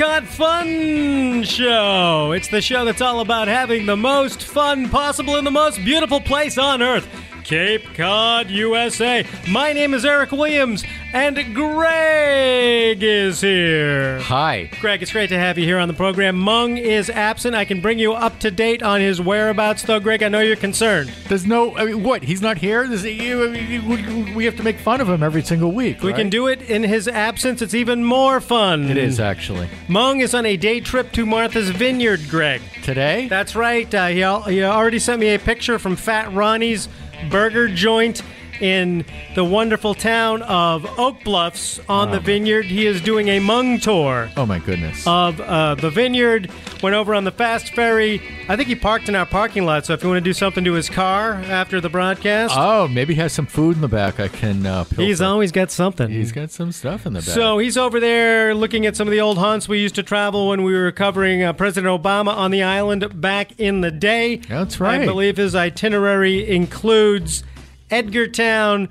[0.00, 2.32] Cod Fun Show.
[2.32, 6.22] It's the show that's all about having the most fun possible in the most beautiful
[6.22, 7.06] place on earth.
[7.44, 9.26] Cape Cod, USA.
[9.46, 14.20] My name is Eric Williams, and Greg is here.
[14.20, 14.70] Hi.
[14.80, 16.38] Greg, it's great to have you here on the program.
[16.38, 17.54] Mung is absent.
[17.54, 20.22] I can bring you up to date on his whereabouts, though, Greg.
[20.22, 21.10] I know you're concerned.
[21.28, 21.76] There's no.
[21.76, 22.22] I mean, what?
[22.22, 22.86] He's not here.
[22.86, 26.02] There's, you, I mean, we, have to make fun of him every single week.
[26.02, 27.60] We can do it in his absence.
[27.60, 28.88] It's even more fun.
[28.88, 32.62] It is actually Mung is on a day trip to Martha's Vineyard, Greg.
[32.82, 33.28] today.
[33.28, 33.92] That's right.
[33.92, 36.88] Uh, he, al- he already sent me a picture from Fat Ronnie's
[37.30, 38.22] burger joint
[38.60, 42.66] in the wonderful town of Oak Bluffs on the vineyard.
[42.66, 45.06] He is doing a Mung tour oh my goodness.
[45.06, 46.50] of uh, the vineyard.
[46.82, 48.22] Went over on the fast ferry.
[48.48, 49.84] I think he parked in our parking lot.
[49.84, 53.14] So if you want to do something to his car after the broadcast, oh, maybe
[53.14, 54.18] he has some food in the back.
[54.18, 54.64] I can.
[54.64, 56.08] Uh, he's always got something.
[56.08, 57.28] He's got some stuff in the back.
[57.28, 60.48] So he's over there looking at some of the old haunts we used to travel
[60.48, 64.36] when we were covering uh, President Obama on the island back in the day.
[64.36, 65.02] That's right.
[65.02, 67.44] I believe his itinerary includes
[67.90, 68.88] Edgartown,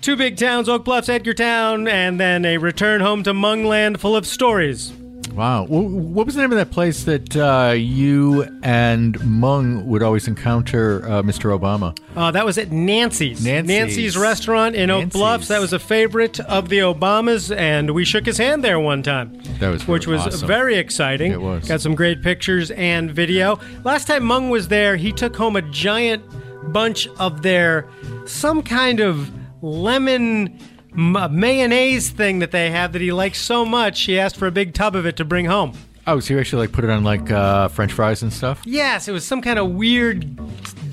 [0.00, 4.26] two big towns, Oak Bluffs, Edgartown, and then a return home to Mungland full of
[4.26, 4.92] stories.
[5.32, 5.64] wow.
[5.66, 11.04] What was the name of that place that uh, you and Mung would always encounter
[11.04, 11.56] uh, Mr.
[11.58, 11.96] Obama?
[12.16, 13.44] Uh, that was at Nancy's.
[13.44, 14.16] Nancy's.
[14.16, 15.48] restaurant in Oak Bluffs.
[15.48, 19.40] That was a favorite of the Obamas, and we shook his hand there one time.
[19.60, 20.46] That was which was awesome.
[20.48, 21.32] very exciting.
[21.32, 21.68] It was.
[21.68, 23.58] Got some great pictures and video.
[23.84, 26.24] Last time Mung was there, he took home a giant
[26.68, 27.88] bunch of their
[28.26, 29.30] some kind of
[29.62, 30.58] lemon
[30.94, 34.02] mayonnaise thing that they have that he likes so much.
[34.02, 35.72] He asked for a big tub of it to bring home.
[36.06, 38.60] Oh, so you actually like put it on like uh, French fries and stuff?
[38.64, 40.36] Yes, it was some kind of weird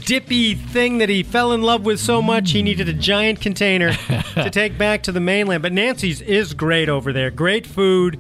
[0.06, 3.94] dippy thing that he fell in love with so much he needed a giant container
[4.36, 5.64] to take back to the mainland.
[5.64, 7.32] But Nancy's is great over there.
[7.32, 8.20] Great food.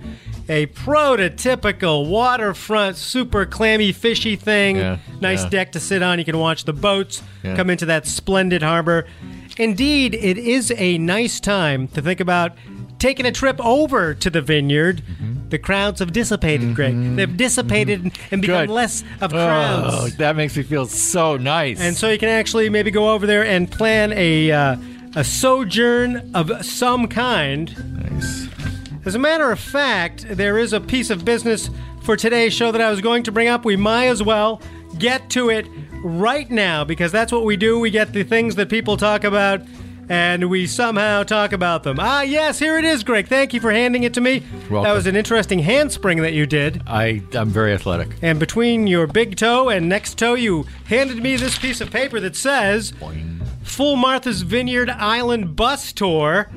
[0.49, 4.77] A prototypical waterfront, super clammy, fishy thing.
[4.77, 5.49] Yeah, nice yeah.
[5.49, 6.17] deck to sit on.
[6.19, 7.55] You can watch the boats Yeah.
[7.55, 9.05] come into that splendid harbor.
[9.57, 12.53] Indeed, it is a nice time to think about
[12.97, 15.01] taking a trip over to the vineyard.
[15.01, 15.49] Mm-hmm.
[15.49, 17.15] The crowds have dissipated, Greg.
[17.15, 18.69] They've dissipated and become Good.
[18.69, 19.95] less of crowds.
[19.97, 21.79] Oh, that makes me feel so nice.
[21.79, 24.75] And so you can actually maybe go over there and plan a uh,
[25.15, 27.75] a sojourn of some kind.
[28.11, 28.48] nice.
[29.05, 31.69] As a matter of fact, there is a piece of business
[32.01, 33.63] for today's show that I was going to bring up.
[33.63, 34.61] We might as well
[34.97, 35.67] get to it
[36.03, 37.79] right now because that's what we do.
[37.79, 39.61] We get the things that people talk about
[40.09, 41.97] and we somehow talk about them.
[41.99, 43.27] Ah, yes, here it is, Greg.
[43.27, 44.39] Thank you for handing it to me.
[44.69, 46.81] That was an interesting handspring that you did.
[46.85, 48.15] I I'm very athletic.
[48.21, 52.19] And between your big toe and next toe, you handed me this piece of paper
[52.19, 52.91] that says
[53.63, 56.49] Full Martha's Vineyard Island Bus Tour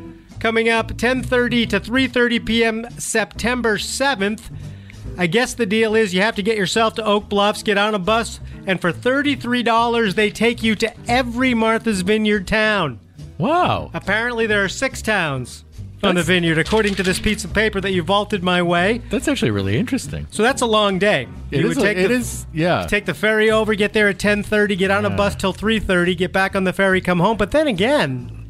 [0.42, 2.86] coming up 10:30 to 3:30 p.m.
[2.98, 4.40] September 7th.
[5.16, 7.94] I guess the deal is you have to get yourself to Oak Bluffs, get on
[7.94, 12.98] a bus, and for $33 they take you to every Martha's Vineyard town.
[13.38, 13.90] Wow.
[13.94, 15.64] Apparently there are 6 towns
[16.02, 19.00] on the That's- vineyard according to this piece of paper that you vaulted my way.
[19.10, 20.26] That's actually really interesting.
[20.32, 21.28] So that's a long day.
[21.52, 21.76] It you is.
[21.76, 22.86] would a- take it the, is- Yeah.
[22.88, 26.32] take the ferry over, get there at 10:30, get on a bus till 3:30, get
[26.32, 27.36] back on the ferry, come home.
[27.36, 28.41] But then again,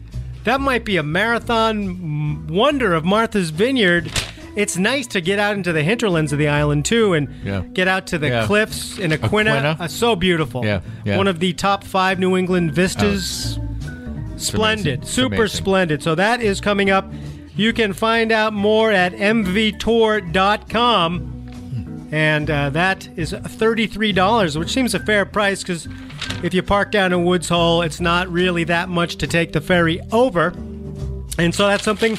[0.44, 4.10] that might be a marathon wonder of Martha's Vineyard.
[4.54, 7.62] It's nice to get out into the hinterlands of the island too, and Yeah.
[7.72, 8.47] get out to the Yeah.
[8.47, 9.62] cliffs in Aquinnah.
[9.76, 9.80] Aquinnah.
[9.80, 10.64] Uh, so beautiful.
[10.64, 11.16] Yeah, yeah.
[11.16, 13.58] One of the top five New England vistas.
[14.36, 15.56] Splendid, super amazing.
[15.56, 16.03] splendid.
[16.03, 17.10] So that is coming up.
[17.56, 19.12] You can find out more at
[20.32, 21.28] mvtour.com.
[22.10, 25.88] And uh, that is $33, which seems a fair price because
[26.43, 29.60] if you park down in Woods Hole, it's not really that much to take the
[29.60, 30.49] ferry over.
[31.38, 32.19] And so that's something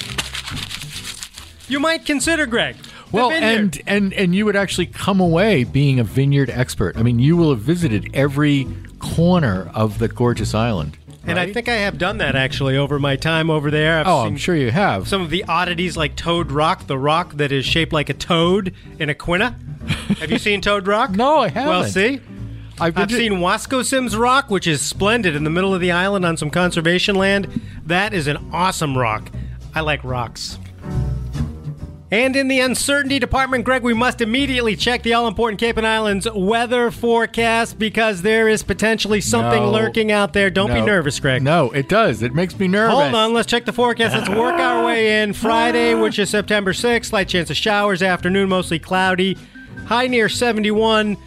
[1.68, 2.76] you might consider, Greg.
[3.12, 6.98] Well, and and and you would actually come away being a vineyard expert.
[6.98, 8.68] I mean, you will have visited every
[9.00, 10.98] corner of the gorgeous island.
[11.26, 14.00] And I think I have done that actually over my time over there.
[14.00, 15.08] I've Oh, I'm sure you have.
[15.08, 18.74] some of the oddities like Toad Rock, the rock that is shaped like a toad
[19.00, 19.56] in Aquinnah.
[20.18, 21.12] have you seen Toad Rock?
[21.16, 21.70] No, I haven't.
[21.70, 22.20] Well, see,
[22.80, 26.38] I've, I've seen Waskosim's Rock, which is splendid in the middle of the island on
[26.38, 27.62] some conservation land.
[27.86, 29.30] That is an awesome rock.
[29.76, 30.58] I like rocks.
[32.12, 35.88] And in the uncertainty department, Greg, we must immediately check the all important Cape and
[35.88, 39.72] Islands weather forecast because there is potentially something No.
[39.72, 40.52] lurking out there.
[40.52, 41.42] Don't be nervous, Greg.
[41.42, 42.22] No, it does.
[42.22, 42.94] It makes me nervous.
[42.94, 44.16] Hold on, let's check the forecast.
[44.16, 45.34] Let's work our way in.
[45.34, 48.04] Friday, which is September 6th, slight chance of showers.
[48.04, 49.36] Afternoon, mostly cloudy.
[49.88, 51.18] High near 71.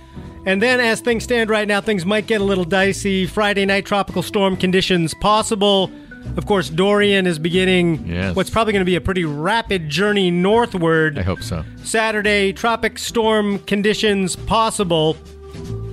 [0.47, 3.27] And then, as things stand right now, things might get a little dicey.
[3.27, 5.91] Friday night, tropical storm conditions possible.
[6.37, 8.35] Of course, Dorian is beginning Yes.
[8.37, 11.19] what's probably going to be a pretty rapid journey northward.
[11.19, 11.65] I hope so.
[11.83, 15.17] Saturday, tropic storm conditions possible,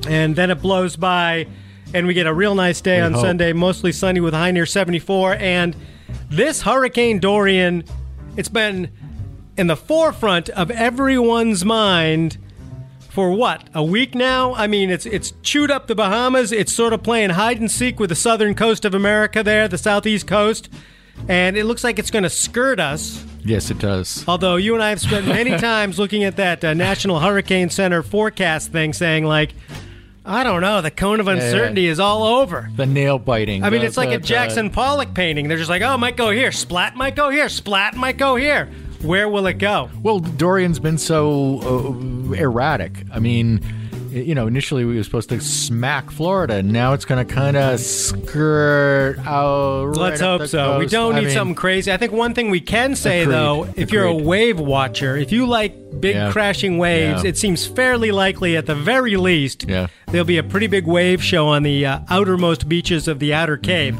[0.07, 1.47] and then it blows by,
[1.93, 3.21] and we get a real nice day We on hope.
[3.23, 5.35] Sunday, mostly sunny with a high near 74.
[5.35, 5.75] And
[6.29, 7.83] this Hurricane Dorian,
[8.37, 8.89] it's been
[9.57, 12.37] in the forefront of everyone's mind
[13.13, 16.91] for what a week now i mean it's it's chewed up the bahamas it's sort
[16.93, 20.67] of playing hide and seek with the southern coast of america there the southeast coast
[21.29, 24.23] and it looks like it's going to skirt us Yes, it does.
[24.25, 28.01] Although you and I have spent many times looking at that uh, National Hurricane Center
[28.01, 29.53] forecast thing, saying like,
[30.25, 32.69] I don't know, the cone of uncertainty is all over.
[32.77, 33.65] The nail biting.
[33.65, 35.49] I mean, the- it's like the- a Jackson Pollock painting.
[35.49, 38.69] They're just like, oh, might go here, splat might go here, splat might go here.
[39.03, 39.89] Where will it go?
[40.01, 43.05] well, Dorian's been so uh, erratic.
[43.11, 43.61] I mean,
[44.13, 47.57] you know, initially we were supposed to smack Florida, and now it's going to kind
[47.57, 49.85] of skirt out.
[49.87, 50.79] right Let's hope so.
[50.79, 51.91] We don't I need mean, something crazy.
[51.91, 53.33] I think one thing we can say Agreed.
[53.33, 56.31] though, if you're a wave watcher, if you like big Yeah.
[56.31, 57.29] crashing waves, Yeah.
[57.29, 59.87] it seems fairly likely at the very least Yeah.
[60.07, 63.57] there'll be a pretty big wave show on the uh, outermost beaches of the outer
[63.57, 63.95] cape.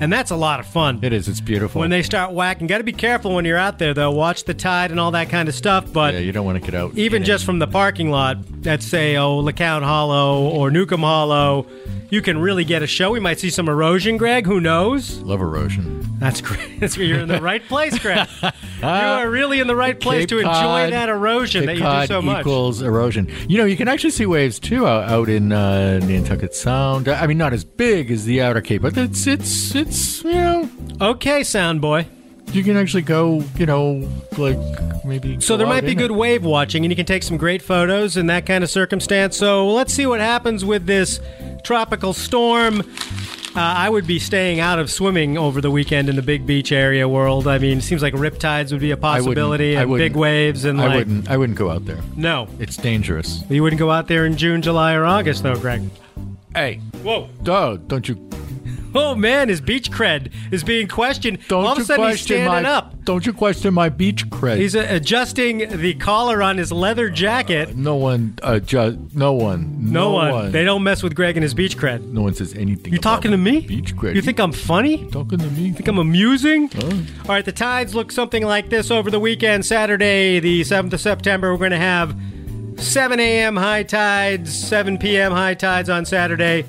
[0.00, 0.96] And that's a lot of fun.
[0.96, 1.04] Mm-hmm.
[1.06, 1.28] It is.
[1.28, 1.80] It's beautiful.
[1.80, 4.10] when they start whacking, got to be careful when you're out there though.
[4.10, 6.70] Watch the tide and all that kind of stuff, but yeah, you don't want to
[6.70, 6.96] get out.
[6.96, 7.46] even in just it.
[7.46, 11.66] from the parking lot at say oh LeCount Hollow or Newcomb Hollow,
[12.08, 13.10] you can really get a show.
[13.10, 14.46] We might see some erosion, Greg.
[14.46, 15.18] Who knows?
[15.22, 16.06] love erosion.
[16.20, 16.78] That's great.
[16.80, 18.28] That's you're in the right place, Greg.
[18.42, 18.52] you
[18.84, 21.82] are really in the right place Cape to enjoy Cod- that erosion Cape that you
[21.82, 22.40] Cod do so much.
[22.42, 23.28] equals erosion.
[23.48, 27.08] You know, you can actually see waves too out, out in uh, Nantucket Sound.
[27.08, 30.70] I mean, not as big as the Outer Cape, but it's it's it's you know
[31.00, 32.06] Okay, sound boy.
[32.54, 34.08] You can actually go you know
[34.38, 34.58] like
[35.04, 35.40] maybe.
[35.40, 36.14] So there might be good it.
[36.14, 39.36] wave watching, and you can take some great photos in that kind of circumstance.
[39.36, 41.20] So let's see what happens with this
[41.64, 42.82] tropical storm.
[43.52, 46.70] Uh, I would be staying out of swimming over the weekend in the big beach
[46.70, 47.48] area world.
[47.48, 50.12] I mean, it seems like riptides would be a possibility, I and wouldn't.
[50.12, 51.28] big waves, and I like wouldn't.
[51.28, 51.98] I wouldn't go out there.
[52.16, 53.42] no, It's dangerous.
[53.50, 55.82] you wouldn't go out there in June, July, or August, though, Greg.
[56.54, 57.28] Hey, Whoa!
[57.48, 58.14] oh, don't you
[58.94, 61.38] Oh man, his beach cred is being questioned.
[61.48, 63.04] don't All of a sudden, he's standing my up.
[63.04, 64.56] don't you question my beach cred?
[64.58, 67.76] He's uh, adjusting the collar on his leather jacket.
[67.76, 68.38] no one.
[68.42, 69.92] Uh, ju- no one.
[69.92, 70.52] No, one.
[70.52, 72.04] They don't mess with Greg and his beach cred.
[72.04, 72.92] No one says anything.
[72.92, 73.60] You talking to me?
[73.60, 74.14] Beach cred.
[74.14, 75.08] You think I'm funny?
[75.10, 75.72] talking to me?
[75.72, 76.70] Think I'm amusing?
[76.76, 76.88] Oh.
[77.22, 79.64] All right, the tides look something like this over the weekend.
[79.66, 82.16] Saturday, the 7th of September, we're going to have
[82.76, 83.56] 7 a.m.
[83.56, 85.32] high tides, 7 p.m.
[85.32, 86.64] high tides on Saturday,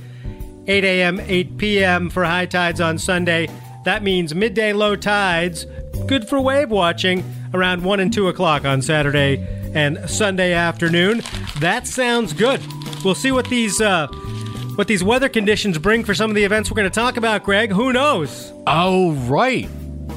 [0.67, 2.09] 8 a.m., 8 p.m.
[2.09, 3.47] for high tides on Sunday.
[3.85, 5.65] That means midday low tides,
[6.07, 7.23] good for wave watching,
[7.53, 11.21] around 1 and 2 o'clock on Saturday and Sunday afternoon.
[11.59, 12.61] That sounds good.
[13.03, 13.81] We'll see what these.
[13.81, 14.07] Uh,
[14.75, 17.43] what these weather conditions bring for some of the events we're going to talk about,
[17.43, 17.71] Greg.
[17.71, 18.53] Who knows?
[18.65, 19.69] Oh, right.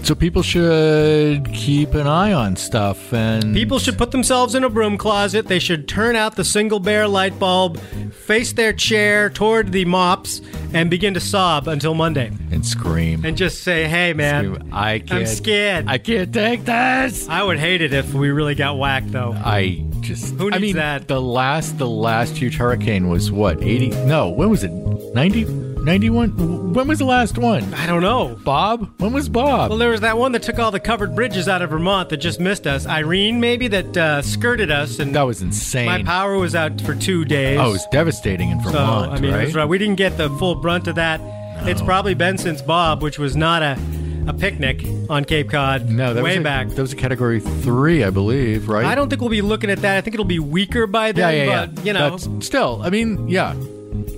[0.02, 4.68] So people should keep an eye on stuff and People should put themselves in a
[4.68, 5.46] broom closet.
[5.46, 7.78] They should turn out the single bare light bulb,
[8.12, 10.42] face their chair toward the mops,
[10.74, 12.30] and begin to sob until Monday.
[12.50, 13.24] and scream.
[13.24, 15.12] And just say, hey, man, I can't.
[15.12, 15.86] I'm scared.
[15.88, 17.26] I can't take this.
[17.28, 19.32] I would hate it if we really got whacked, though.
[19.34, 20.34] I just.
[20.34, 21.08] Who I mean, that?
[21.08, 23.62] The last, the last huge hurricane was what?
[23.62, 23.90] Eighty?
[23.90, 24.70] No, when was it?
[24.70, 25.44] 90?
[25.84, 26.72] 91?
[26.72, 27.72] When was the last one?
[27.74, 28.38] I don't know.
[28.42, 28.90] Bob?
[29.00, 29.68] When was Bob?
[29.70, 32.16] Well, there was that one that took all the covered bridges out of Vermont that
[32.16, 32.86] just missed us.
[32.86, 35.86] Irene, maybe, that uh, skirted us, and that was insane.
[35.86, 37.58] my power was out for two days.
[37.60, 39.44] oh, it was devastating in So Vermont, I mean, right?
[39.44, 39.68] that's right.
[39.68, 41.20] We didn't get the full brunt of that.
[41.68, 43.78] It's probably been since Bob, which was not a,
[44.26, 45.88] a picnic on Cape Cod.
[45.88, 46.68] No, that way was a, back.
[46.68, 48.84] That was a category three, I believe, right?
[48.84, 49.96] I don't think we'll be looking at that.
[49.96, 51.34] I think it'll be weaker by then.
[51.34, 51.66] yeah, yeah.
[51.66, 52.80] but you know, That's still.
[52.82, 53.54] I mean, yeah.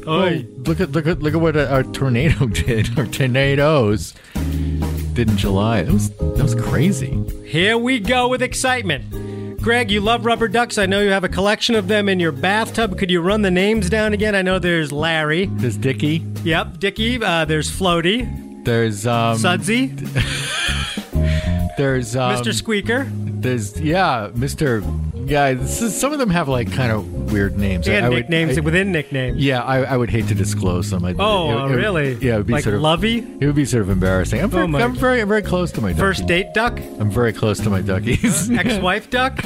[0.07, 4.15] Well, look at look at look at what a, a tornado did, or tornadoes
[5.13, 5.83] did in July.
[5.83, 7.23] That was that was crazy.
[7.45, 9.25] here we go with excitement.
[9.67, 10.79] Greg, you love rubber ducks.
[10.79, 12.97] I know you have a collection of them in your bathtub.
[12.97, 14.37] Could you run the names down again?
[14.37, 15.47] I know there's Larry.
[15.47, 16.25] There's Dickie.
[16.45, 17.21] Yep, Dickie.
[17.21, 19.39] Uh, there's Floaty, There's um.
[19.39, 19.87] Sudsy,
[21.79, 22.53] There's um, Mr.
[22.55, 24.83] Squeaker, There's yeah, Mr.
[25.29, 27.87] Yeah, this is, some of them have like kind of weird names.
[27.89, 29.39] and I would- nicknames I- within nicknames.
[29.45, 31.05] yeah, I, I would hate to disclose them.
[31.05, 32.15] I, Oh, it- it would- really?
[32.15, 34.41] yeah, it would be like sort of Lovey, it would be sort of embarrassing.
[34.41, 36.01] I'm very, Oh my- I'm very, very close to my ducky.
[36.01, 36.79] first date duck.
[36.99, 38.51] I'm very close to my duckies.
[38.51, 39.37] ex-wife duck.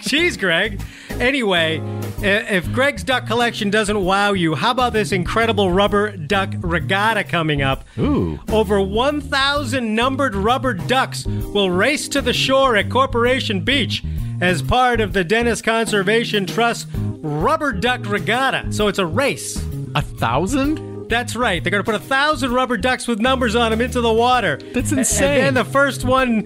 [0.00, 0.80] Jeez, Greg.
[1.18, 1.80] Anyway,
[2.22, 7.62] if Greg's duck collection doesn't wow you, how about this incredible rubber duck regatta coming
[7.62, 7.84] up?
[7.98, 8.40] Ooh.
[8.50, 14.02] Over 1,000 numbered rubber ducks will race to the shore at Corporation Beach
[14.40, 18.72] as part of the Dennis Conservation Trust Rubber Duck Regatta.
[18.72, 19.56] So it's a race.
[19.94, 20.87] A thousand?
[21.08, 21.62] That's right.
[21.62, 24.58] They're going to put a thousand rubber ducks with numbers on them into the water.
[24.74, 25.28] That's insane.
[25.28, 26.44] And then the first one,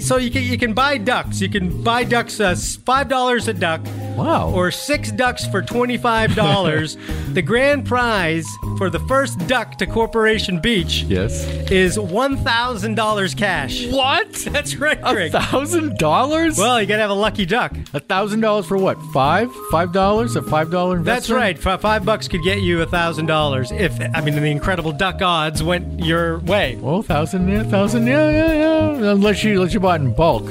[0.00, 1.40] so you can you can buy ducks.
[1.40, 3.84] You can buy ducks uh, five dollars a duck.
[4.16, 4.50] Wow.
[4.50, 6.96] Or six ducks for twenty five dollars.
[7.32, 8.46] the grand prize
[8.78, 11.44] for the first duck to Corporation Beach yes.
[11.70, 13.86] is one thousand dollars cash.
[13.86, 14.32] What?
[14.54, 16.56] That's right, A thousand dollars?
[16.58, 17.76] Well, you got to have a lucky duck.
[17.92, 19.00] a thousand dollars for what?
[19.12, 19.52] Five?
[19.70, 20.36] Five dollars?
[20.36, 21.40] A five dollar investment?
[21.54, 21.80] That's right.
[21.80, 25.62] Five bucks could get you a thousand dollars if I mean the incredible duck odds
[25.62, 26.76] went your way.
[26.76, 29.10] Well, thousand, yeah, thousand, yeah, yeah, yeah.
[29.12, 30.44] Unless you, unless you bought in bulk.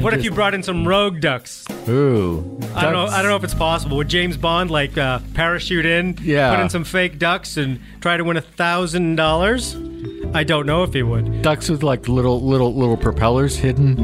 [0.00, 1.66] What if you brought in some rogue ducks?
[1.86, 2.58] Ooh.
[2.74, 3.04] I don't know.
[3.04, 3.98] I don't know if it's possible.
[3.98, 6.54] Would James Bond like uh, parachute in, Yeah.
[6.54, 9.76] put in some fake ducks, and try to win a thousand dollars?
[10.32, 11.42] I don't know if he would.
[11.42, 13.98] Ducks with like little, little, little propellers hidden.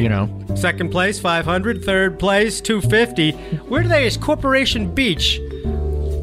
[0.00, 0.30] You know.
[0.54, 1.84] Second place, five hundred.
[1.84, 3.32] Third place, two fifty.
[3.68, 4.06] Where do they?
[4.06, 5.38] Is Corporation Beach?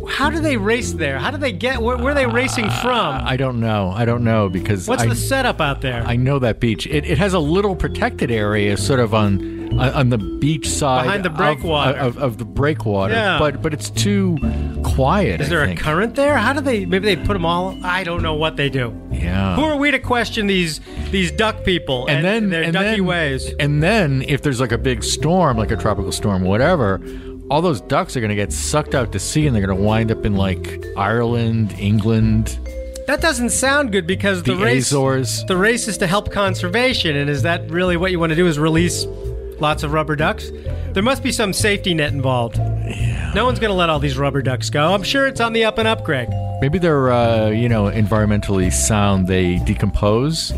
[0.09, 1.19] How do they race there?
[1.19, 1.81] How do they get?
[1.81, 3.21] Where, where are they racing uh, from?
[3.25, 3.91] I don't know.
[3.95, 6.03] I don't know because What's I, the setup out there?
[6.05, 6.87] I know that beach.
[6.87, 11.03] It, it has a little protected area, sort of on on on the beach side,
[11.03, 11.99] Behind the uh, breakwater.
[11.99, 13.13] of, of, the breakwater.
[13.13, 13.39] Yeah.
[13.39, 14.37] But but it's too
[14.83, 15.41] quiet.
[15.41, 16.37] Is I there a current there?
[16.37, 16.85] How do they?
[16.85, 17.77] Maybe they put them all.
[17.83, 18.99] I don't know what they do.
[19.11, 19.55] Yeah.
[19.55, 22.97] Who are we to question these these duck people and, and then their and ducky
[22.97, 23.53] then, ways?
[23.59, 26.99] And then if there's like a big storm, like a tropical storm, whatever,
[27.49, 29.83] all those ducks are going to get sucked out to sea, and they're going to
[29.83, 32.59] wind up in like Ireland, England,
[33.07, 35.43] That doesn't sound good because the, the, race Azores.
[35.45, 38.45] the race is to help conservation, and is that really what you want to do?
[38.47, 39.05] Is release
[39.59, 40.51] lots of rubber ducks?
[40.93, 42.57] There must be some safety net involved.
[42.57, 43.31] Yeah.
[43.35, 44.93] No one's going to let all these rubber ducks go.
[44.93, 46.29] I'm sure it's on the up and up, Greg.
[46.61, 49.27] Maybe they're uh, you know environmentally sound.
[49.27, 50.53] They decompose.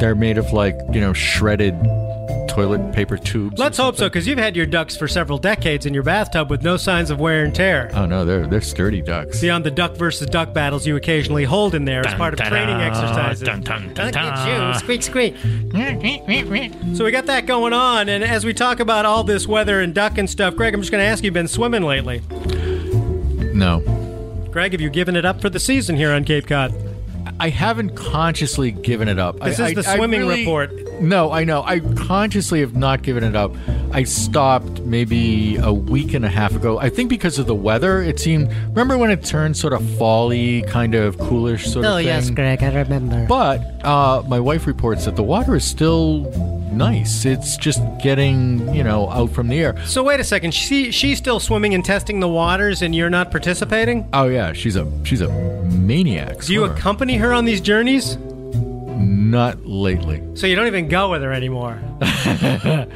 [0.00, 1.74] They're made of like you know shredded
[2.56, 3.58] toilet paper tubes.
[3.58, 6.62] Let's hope so, because you've had your ducks for several decades in your bathtub with
[6.62, 7.90] no signs of wear and tear.
[7.92, 9.42] Oh no, they're they're sturdy ducks.
[9.42, 12.76] Beyond the duck versus duck battles you occasionally hold in there as part of training
[12.76, 13.46] exercises.
[13.46, 15.36] Look at you, squeak, squeak.
[16.96, 19.94] So we got that going on, and as we talk about all this weather and
[19.94, 22.22] duck and stuff, Greg, I'm just going to ask you, been swimming lately?
[23.52, 23.80] No,
[24.50, 26.72] Greg, have you given it up for the season here on Cape Cod?
[27.40, 29.40] I haven't consciously given it up.
[29.40, 30.72] This I- is the I- I swimming really- report.
[31.00, 31.62] No, I know.
[31.62, 33.54] I consciously have not given it up.
[33.96, 36.78] I stopped maybe a week and a half ago.
[36.78, 38.02] I think because of the weather.
[38.02, 38.52] It seemed.
[38.68, 41.92] Remember when it turned sort of fall-y, kind of coolish sort of thing?
[41.92, 43.24] Oh, yes, Greg, I remember.
[43.26, 46.30] But uh, my wife reports that the water is still
[46.70, 47.24] nice.
[47.24, 49.82] It's just getting, you know, out from the air.
[49.86, 53.30] So wait a second, she she's still swimming and testing the waters, and you're not
[53.30, 54.06] participating?
[54.12, 55.30] Oh yeah, she's a she's a
[55.70, 56.40] maniac.
[56.40, 58.18] Do you accompany her on these journeys?
[58.98, 60.22] Not lately.
[60.34, 61.80] So you don't even go with her anymore.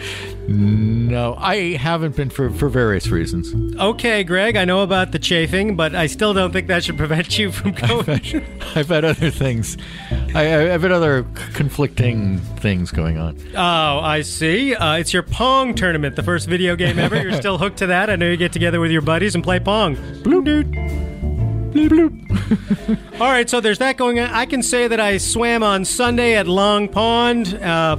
[0.52, 3.54] No, I haven't been for for various reasons.
[3.80, 7.38] Okay, Greg, I know about the chafing, but I still don't think that should prevent
[7.38, 8.44] you from going.
[8.74, 9.76] I've had other things.
[10.34, 13.38] I, I've had other conflicting things going on.
[13.54, 14.74] Oh, I see.
[14.74, 17.22] Uh, it's your Pong tournament, the first video game ever.
[17.22, 18.10] You're still hooked to that.
[18.10, 19.94] I know you get together with your buddies and play Pong.
[20.24, 20.76] Bloop, dude.
[23.20, 24.30] All right, so there's that going on.
[24.30, 27.96] I can say that I swam on Sunday at Long Pond, uh,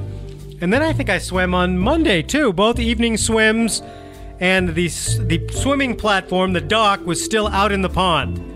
[0.62, 2.54] and then I think I swam on Monday too.
[2.54, 3.82] Both evening swims,
[4.40, 8.48] and the the swimming platform, the dock, was still out in the pond.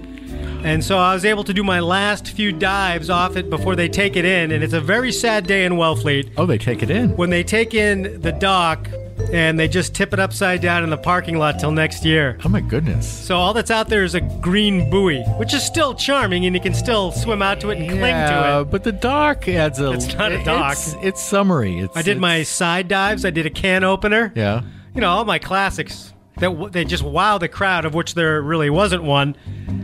[0.63, 3.87] And so I was able to do my last few dives off it before they
[3.87, 6.89] take it in, and it's a very sad day in Wellfleet Oh, they take it
[6.89, 7.15] in.
[7.17, 8.87] when they take in the dock
[9.31, 12.37] and they just tip it upside down in the parking lot till next year.
[12.45, 13.07] Oh my goodness.
[13.07, 16.61] So all that's out there is a green buoy, which is still charming, and you
[16.61, 18.71] can still swim out to it and cling yeah, to it.
[18.71, 19.91] but the dock adds a.
[19.91, 20.73] It's not a dock.
[20.73, 21.79] It's, it's summery.
[21.79, 23.25] It's, I did my side dives.
[23.25, 24.31] I did a can opener.
[24.35, 24.61] Yeah.
[24.93, 28.41] You know, all my classics that w- they just wow the crowd, of which there
[28.41, 29.35] really wasn't one.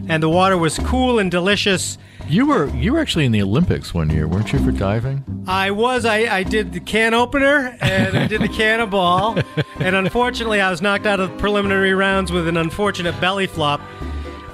[0.07, 1.97] And the water was cool and delicious.
[2.31, 5.43] You were you were actually in the Olympics one year, weren't you, for diving?
[5.47, 6.05] I was.
[6.05, 9.37] I, I did the can opener and I did the cannonball.
[9.81, 13.81] and unfortunately, I was knocked out of the preliminary rounds with an unfortunate belly flop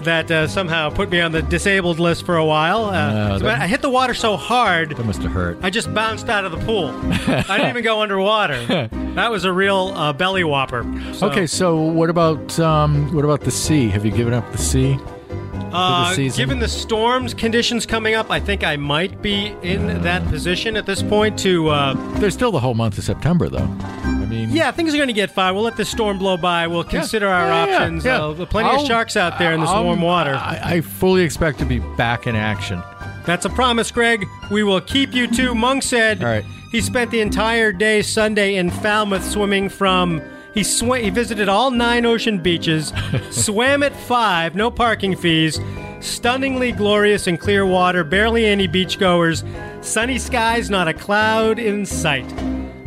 [0.01, 2.85] that uh, somehow put me on the disabled list for a while.
[2.85, 5.59] Uh, so I hit the water so hard, That must have hurt.
[5.61, 6.87] I just bounced out of the pool.
[7.11, 8.89] I didn't even go underwater.
[9.17, 10.83] That was a real uh, belly whopper.
[11.13, 13.89] So, Okay, so what about um, what about the sea?
[13.89, 14.99] Have you given up the sea?
[15.73, 16.37] Uh, season?
[16.37, 20.85] given the storms conditions coming up, I think I might be in that position at
[20.85, 21.69] this point to.
[21.69, 23.67] Uh, There's still the whole month of September, though.
[24.03, 25.53] I mean, Yeah, things are going to get fine.
[25.55, 26.67] We'll let this storm blow by.
[26.67, 28.05] We'll consider our Yeah, yeah, options.
[28.05, 28.17] yeah.
[28.25, 30.33] Uh, plenty I'll- of sharks out there in this I'll- warm water.
[30.35, 32.81] I, I fully expect to be back in action.
[33.25, 34.25] That's a promise, Greg.
[34.51, 35.53] We will keep you to.
[35.53, 36.45] Mung said All right.
[36.71, 40.21] he spent the entire day Sunday in Falmouth swimming from.
[40.57, 42.91] He sw- he visited all nine ocean beaches,
[43.29, 45.59] swam at five, no parking fees,
[45.99, 49.43] stunningly glorious and clear water, barely any beachgoers,
[49.85, 52.25] sunny skies, not a cloud in sight.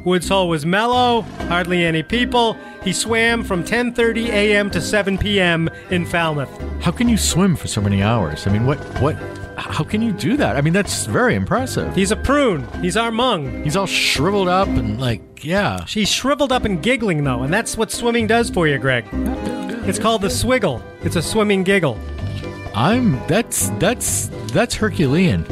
[0.03, 2.57] Woods Hole was mellow, hardly any people.
[2.83, 4.69] He swam from 10:30 a.m.
[4.73, 5.71] to 7 p.m.
[5.91, 6.51] in Falmouth.
[6.83, 8.49] How can you swim for so many hours?
[8.49, 9.17] I mean, what what?
[9.61, 10.57] How can you do that?
[10.57, 11.95] I mean, that's very impressive.
[11.95, 12.67] He's a prune.
[12.81, 13.63] He's our mung.
[13.63, 15.85] He's all shriveled up and like, yeah.
[15.87, 19.05] He's shriveled up and giggling though, and that's what swimming does for you, Greg.
[19.13, 20.83] It's called the swiggle.
[21.03, 21.99] It's a swimming giggle.
[22.75, 25.45] I'm that's that's that's Herculean.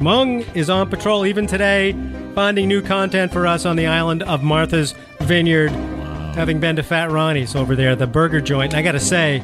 [0.00, 1.92] Mung is on patrol even today,
[2.34, 5.70] finding new content for us on the island of Martha's Vineyard,
[6.34, 8.72] having been to Fat Ronnie's over there, the burger joint.
[8.72, 9.38] And I gotta say,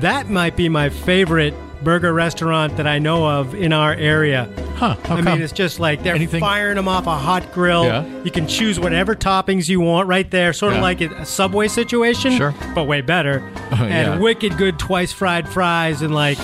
[0.00, 4.48] that might be my favorite burger restaurant that I know of in our area.
[4.76, 4.96] Huh?
[5.04, 5.24] How I come?
[5.24, 7.84] mean, it's just like they're Anything- firing them off a hot grill.
[7.84, 8.04] Yeah.
[8.24, 10.82] You can choose whatever toppings you want right there, sort of Yeah.
[10.82, 12.54] like a Subway situation, Sure.
[12.74, 13.38] but way better.
[13.70, 14.18] and yeah.
[14.18, 16.38] wicked good twice fried fries and like,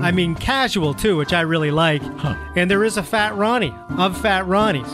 [0.00, 2.02] I mean, casual too, which I really like.
[2.02, 2.34] Huh.
[2.56, 4.86] And there is a Fat Ronnie of Fat Ronnie's.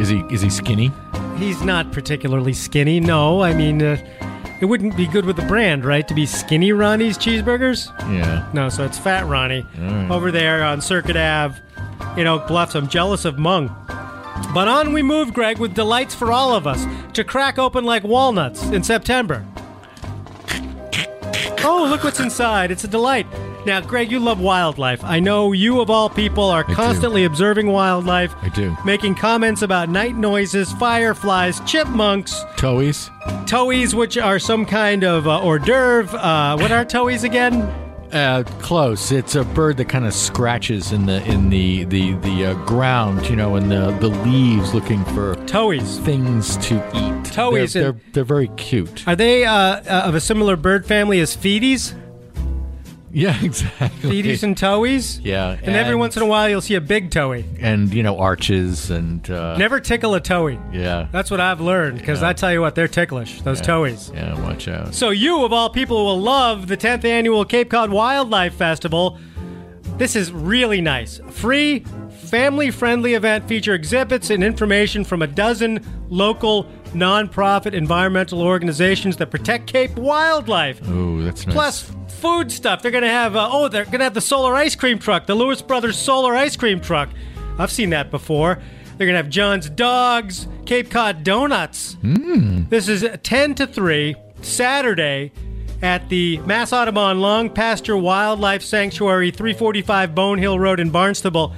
[0.00, 0.92] is he is he skinny?
[1.36, 3.00] He's not particularly skinny.
[3.00, 3.96] No, I mean, uh,
[4.62, 6.06] it wouldn't be good with the brand, right?
[6.06, 7.88] To be skinny Ronnie's cheeseburgers.
[8.08, 8.48] Yeah.
[8.54, 9.66] No, so it's Fat Ronnie
[10.08, 11.60] over there on Circuit Ave
[12.16, 12.76] in Oak Bluffs.
[12.76, 13.74] I'm jealous of Mung.
[14.54, 18.04] But on we move, Greg, with delights for all of us to crack open like
[18.04, 19.44] walnuts in September.
[21.64, 22.70] Oh, look what's inside.
[22.70, 23.26] It's a delight.
[23.64, 25.04] Now, Greg, you love wildlife.
[25.04, 26.74] I know you, of all people, are do.
[26.74, 28.34] constantly observing wildlife.
[28.42, 28.76] I do.
[28.84, 33.08] Making comments about night noises, fireflies, chipmunks, Towhees?
[33.46, 36.18] towhees, which are some kind of uh, hors d'oeuvre.
[36.18, 37.62] Uh, what are towhees again?
[38.12, 39.10] Uh, close.
[39.12, 43.26] It's a bird that kind of scratches in the in the the the uh, ground,
[43.30, 45.98] you know, in the the leaves, looking for Towhees.
[46.00, 47.24] things to eat.
[47.32, 49.06] Towhees They're, they're, they're very cute.
[49.08, 51.94] Are they uh, uh, of a similar bird family as feeties?
[53.12, 54.10] Yeah, exactly.
[54.22, 55.20] Feeties and towhees?
[55.22, 57.44] yeah, And, every once in a while, you'll see a big towhee.
[57.60, 60.58] and you know arches and uh, Never tickle a towhee.
[60.74, 64.10] yeah, That's what I've learned, because I tell you what, they're ticklish, those towhees.
[64.14, 64.40] yeah.
[64.42, 64.94] Watch out.
[64.94, 69.18] So, you, of all people, will love the 10th annual Cape Cod Wildlife Festival.
[69.98, 71.20] This is really nice.
[71.30, 71.80] Free,
[72.24, 79.30] family friendly event feature exhibits and information from a dozen local nonprofit environmental organizations that
[79.30, 80.80] protect Cape wildlife.
[80.86, 81.54] Oh, that's nice.
[81.54, 82.82] Plus food stuff.
[82.82, 85.62] They're gonna have uh, oh, they're gonna have the solar ice cream truck, the Lewis
[85.62, 87.08] Brothers solar ice cream truck.
[87.58, 88.60] I've seen that before.
[88.96, 91.96] They're gonna have John's dogs, Cape Cod donuts.
[92.02, 95.32] This is 10 to 3 Saturday
[95.82, 101.52] at the Mass Audubon Long Pasture Wildlife Sanctuary, 345 Bone Hill Road in Barnstable.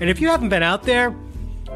[0.00, 1.14] And if you haven't been out there,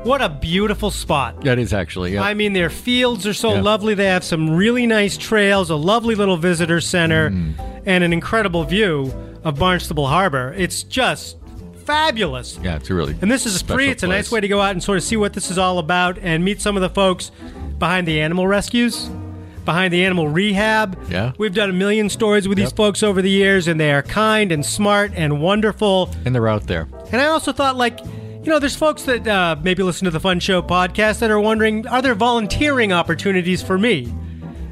[0.05, 1.41] what a beautiful spot.
[1.45, 2.15] that is actually.
[2.15, 2.23] Yeah.
[2.23, 3.61] I mean, their fields are so Yeah.
[3.63, 3.95] lovely.
[3.95, 7.55] They have some really nice trails, a lovely little visitor center, Mm.
[7.87, 9.13] and an incredible view
[9.45, 10.55] of Barnstable Harbor.
[10.57, 11.37] It's just
[11.85, 12.59] fabulous.
[12.63, 13.17] yeah, it's really.
[13.21, 13.89] And this is free.
[13.89, 15.79] It's a nice way to go out and sort of see what this is all
[15.79, 17.31] about and meet some of the folks
[17.79, 19.11] behind the animal rescues,
[19.65, 20.97] behind the animal rehab.
[21.11, 21.33] Yeah.
[21.39, 24.53] We've done a million stories with these folks over the years, and they are kind
[24.53, 26.11] and smart and wonderful.
[26.25, 26.87] and they're out there.
[27.11, 27.99] And I also thought, like,
[28.43, 31.39] you know, there's folks that uh, maybe listen to the Fun Show podcast that are
[31.41, 34.13] wondering, are there volunteering opportunities for me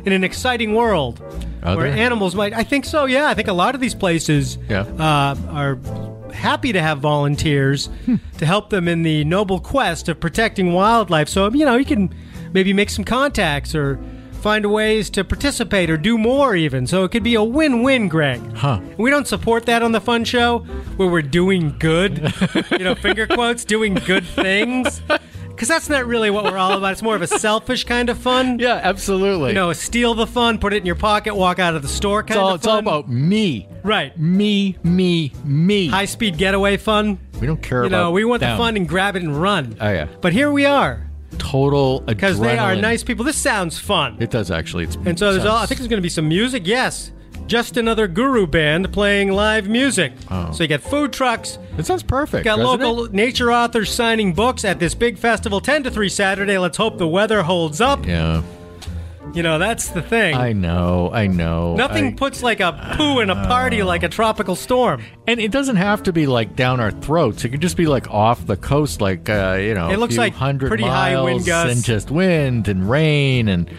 [0.05, 1.21] in an exciting world
[1.63, 1.99] Are where there?
[2.05, 2.53] animals might?
[2.53, 3.05] I think so.
[3.05, 4.81] Yeah, I think a lot of these places Yeah.
[4.99, 5.79] uh, are
[6.33, 8.17] happy to have volunteers Hmm.
[8.39, 11.29] to help them in the noble quest of protecting wildlife.
[11.29, 12.13] So you know, you can
[12.53, 13.99] maybe make some contacts or
[14.41, 16.87] find ways to participate or do more even.
[16.87, 18.41] So it could be a win-win, Greg.
[18.57, 18.81] Huh.
[18.97, 20.61] We don't support that on the Fun Show
[20.97, 22.33] where we're doing good,
[22.73, 25.03] you know, finger quotes, doing good things.
[25.49, 26.93] Because that's not really what we're all about.
[26.93, 28.59] It's more of a selfish kind of fun.
[28.59, 29.49] Yeah, absolutely.
[29.49, 32.23] You know, steal the fun, put it in your pocket, walk out of the store
[32.23, 34.19] kind it's all of it's all about me, Right.
[34.19, 35.89] me, me, me.
[35.89, 37.19] High speed getaway fun.
[37.43, 38.57] we don't care You know, we want them.
[38.57, 39.77] the fun and grab it and run.
[39.79, 41.10] Oh yeah, But here we are
[41.41, 42.07] total adrenaline.
[42.07, 43.25] because they are nice people.
[43.25, 44.17] This sounds fun.
[44.21, 44.85] It does actually.
[44.85, 46.67] It's And so there's all, I think there's going to be some music.
[46.67, 47.11] Yes.
[47.47, 50.13] Just another guru band playing live music.
[50.31, 50.53] Oh.
[50.53, 52.45] So you get food trucks, it sounds perfect.
[52.45, 53.13] Got local it?
[53.13, 56.59] nature authors signing books at this big festival, 10 to 3 Saturday.
[56.59, 58.07] Let's hope the weather holds up.
[58.07, 58.43] Yeah,
[59.35, 60.35] You know, that's the thing.
[60.35, 61.77] I know, I know.
[61.77, 65.03] Nothing I- puts like a poo in a party like a tropical storm.
[65.29, 67.45] and it doesn't have to be like down our throats.
[67.45, 70.15] It could just be like off the coast, like uh, you know, It a looks
[70.15, 71.75] few like hundred pretty high wind gusts.
[71.77, 73.71] and just wind and rain and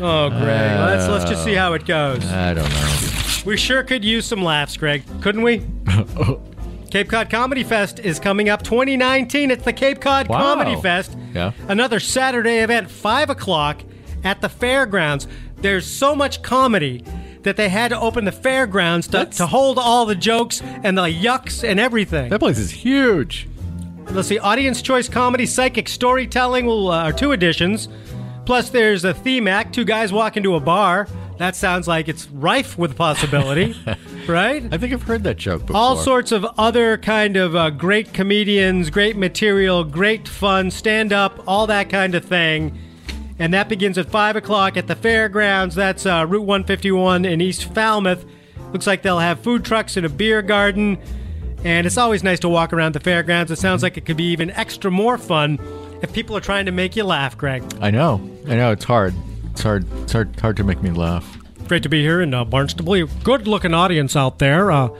[0.00, 0.40] Oh, Greg.
[0.80, 2.24] let's, let's just see how it goes.
[2.26, 3.42] I don't know.
[3.46, 5.04] We sure could use some laughs, Greg.
[5.20, 5.62] Couldn't we?
[6.90, 9.50] Cape Cod Comedy Fest is coming up 2019.
[9.50, 10.38] It's the Cape Cod Wow.
[10.38, 11.16] Comedy Fest.
[11.34, 11.52] Yeah.
[11.68, 13.82] Another Saturday event, 5 o'clock
[14.24, 15.28] at the fairgrounds.
[15.58, 17.04] There's so much comedy
[17.42, 20.96] that they had to open the fairgrounds to, That's- to hold all the jokes and
[20.98, 22.30] the yucks and everything.
[22.30, 23.46] That place is huge.
[24.10, 27.88] Let's see, audience choice comedy, psychic storytelling will uh, are two editions.
[28.44, 29.74] Plus, there's a theme act.
[29.74, 31.08] Two guys walk into a bar.
[31.38, 33.74] That sounds like it's rife with possibility,
[34.28, 34.62] right?
[34.70, 35.76] I think I've heard that joke before.
[35.80, 41.42] All sorts of other kind of uh, great comedians, great material, great fun, stand up,
[41.46, 42.78] all that kind of thing.
[43.38, 45.74] And that begins at 5 o'clock at the fairgrounds.
[45.74, 48.24] That's uh, Route 151 in East Falmouth.
[48.72, 50.98] Looks like they'll have food trucks and a beer garden.
[51.64, 53.50] And it's always nice to walk around the fairgrounds.
[53.50, 55.58] It sounds like it could be even extra more fun
[56.02, 57.64] if people are trying to make you laugh, Greg.
[57.80, 58.20] I know.
[58.46, 58.70] I know.
[58.72, 59.14] It's hard.
[59.50, 59.86] It's hard.
[60.02, 60.38] It's hard.
[60.40, 61.38] Hard to make me laugh.
[61.66, 63.06] Great to be here in uh, Barnstable.
[63.24, 64.70] Good looking audience out there.
[64.70, 64.90] Uh,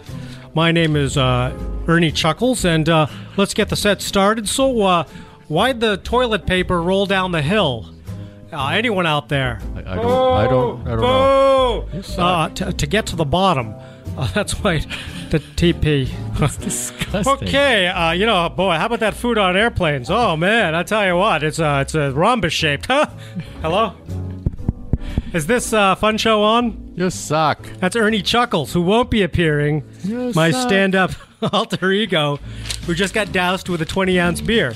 [0.54, 1.52] my name is uh,
[1.86, 4.48] Ernie Chuckles, and uh, let's get the set started.
[4.48, 5.04] So, uh,
[5.48, 7.93] why'd the toilet paper roll down the hill?
[8.54, 9.60] Uh, anyone out there?
[9.74, 9.98] I, I don't.
[9.98, 10.86] I don't.
[10.86, 11.88] I don't know.
[12.18, 13.74] Uh, to, to get to the bottom.
[14.16, 14.78] Uh, that's why
[15.30, 16.08] the TP.
[16.60, 17.48] Disgusting.
[17.48, 20.10] okay, uh, you know, boy, how about that food on airplanes?
[20.10, 22.86] Oh man, I tell you what, it's uh, it's a rhombus shaped.
[22.86, 23.06] Huh?
[23.60, 23.94] Hello.
[25.32, 26.92] Is this uh, fun show on?
[26.94, 27.60] You suck.
[27.80, 29.82] That's Ernie Chuckles, who won't be appearing.
[30.04, 30.68] You my suck.
[30.68, 31.10] stand up
[31.52, 32.38] alter ego,
[32.86, 34.74] who just got doused with a 20 ounce beer.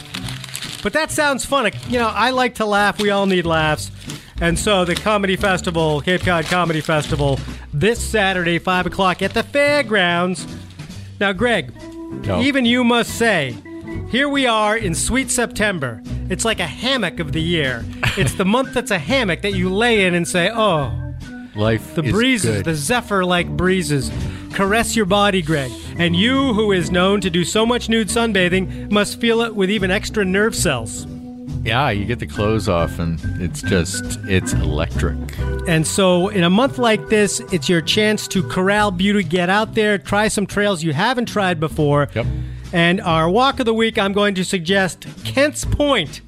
[0.83, 1.71] But that sounds fun.
[1.89, 3.01] You know, I like to laugh.
[3.01, 3.91] We all need laughs.
[4.41, 7.41] And so the Comedy Festival, Cape Cod Comedy Festival,
[7.73, 10.47] this Saturday, 5 o'clock at the fairgrounds.
[11.21, 11.73] Now, Greg,
[12.25, 12.41] No.
[12.41, 13.57] even you must say,
[14.11, 16.01] here we are in sweet September.
[16.31, 17.85] It's like a hammock of the year.
[18.17, 20.93] It's the month that's a hammock that you lay in and say, oh,
[21.55, 21.95] Life.
[21.95, 22.65] the breezes, good.
[22.65, 24.11] the zephyr like breezes,
[24.55, 25.71] caress your body, Greg.
[25.99, 29.71] And you, who is known to do so much nude sunbathing, must feel it with
[29.71, 31.07] even extra nerve cells.
[31.65, 35.19] Yeah, you get the clothes off, and it's just it's electric.
[35.67, 39.75] And so, in a month like this, it's your chance to corral beauty, get out
[39.75, 42.09] there, try some trails you haven't tried before.
[42.15, 42.27] Yep.
[42.73, 46.21] And our walk of the week, I'm going to suggest Kent's Point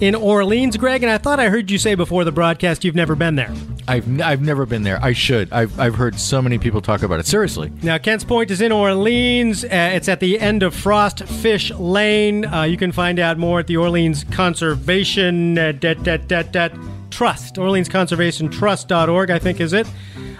[0.00, 1.02] in Orleans, Greg.
[1.02, 3.52] And I thought I heard you say before the broadcast you've never been there.
[3.88, 5.02] I've n- I've never been there.
[5.02, 5.52] I should.
[5.52, 7.26] I've I've heard so many people talk about it.
[7.26, 7.72] Seriously.
[7.82, 9.64] Now, Kent's Point is in Orleans.
[9.64, 12.44] Uh, it's at the end of Frost Fish Lane.
[12.44, 16.72] Uh, you can find out more at the Orleans Conservation uh, dat, dat, dat, dat,
[17.10, 17.56] Trust.
[17.56, 19.86] OrleansConservationTrust.org, I think, is it.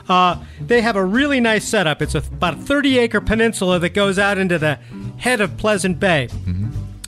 [0.08, 2.00] Uh, they have a really nice setup.
[2.02, 4.78] It's a, about a 30 acre peninsula that goes out into the
[5.18, 6.28] head of Pleasant Bay.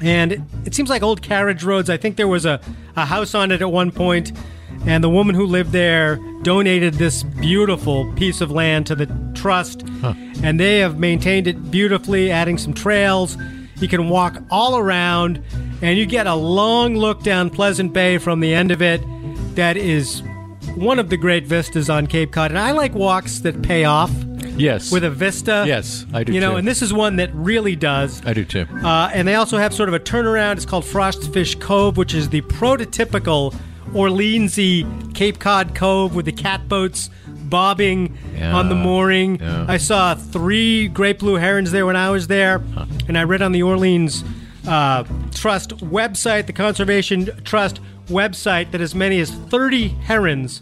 [0.02, 1.90] And it, it seems like old carriage roads.
[1.90, 2.60] I think there was a,
[2.96, 4.32] a house on it at one point,
[4.86, 9.82] and the woman who lived there donated this beautiful piece of land to the trust,
[10.42, 13.36] and they have maintained it beautifully, adding some trails.
[13.80, 15.42] You can walk all around,
[15.82, 19.00] and you get a long look down Pleasant Bay from the end of it.
[19.56, 20.22] That is
[20.76, 24.10] one of the great vistas on Cape Cod, and I like walks that pay off
[24.56, 24.92] Yes.
[24.92, 25.64] with a vista.
[25.66, 26.56] Yes, I do You know, too.
[26.58, 28.20] and this is one that really does.
[28.26, 28.66] I do too.
[28.84, 30.56] Uh, and they also have sort of a turnaround.
[30.56, 33.54] It's called Frostfish Cove, which is the prototypical
[33.92, 38.54] Orleansy Cape Cod Cove with the catboats bobbing Yeah.
[38.54, 39.40] on the mooring.
[39.40, 39.64] Yeah.
[39.68, 42.62] I saw three great blue herons there when I was there,
[43.08, 44.24] and I read on the Orleans
[44.66, 50.60] uh, Trust website, the Conservation Trust website, that as many as 30 herons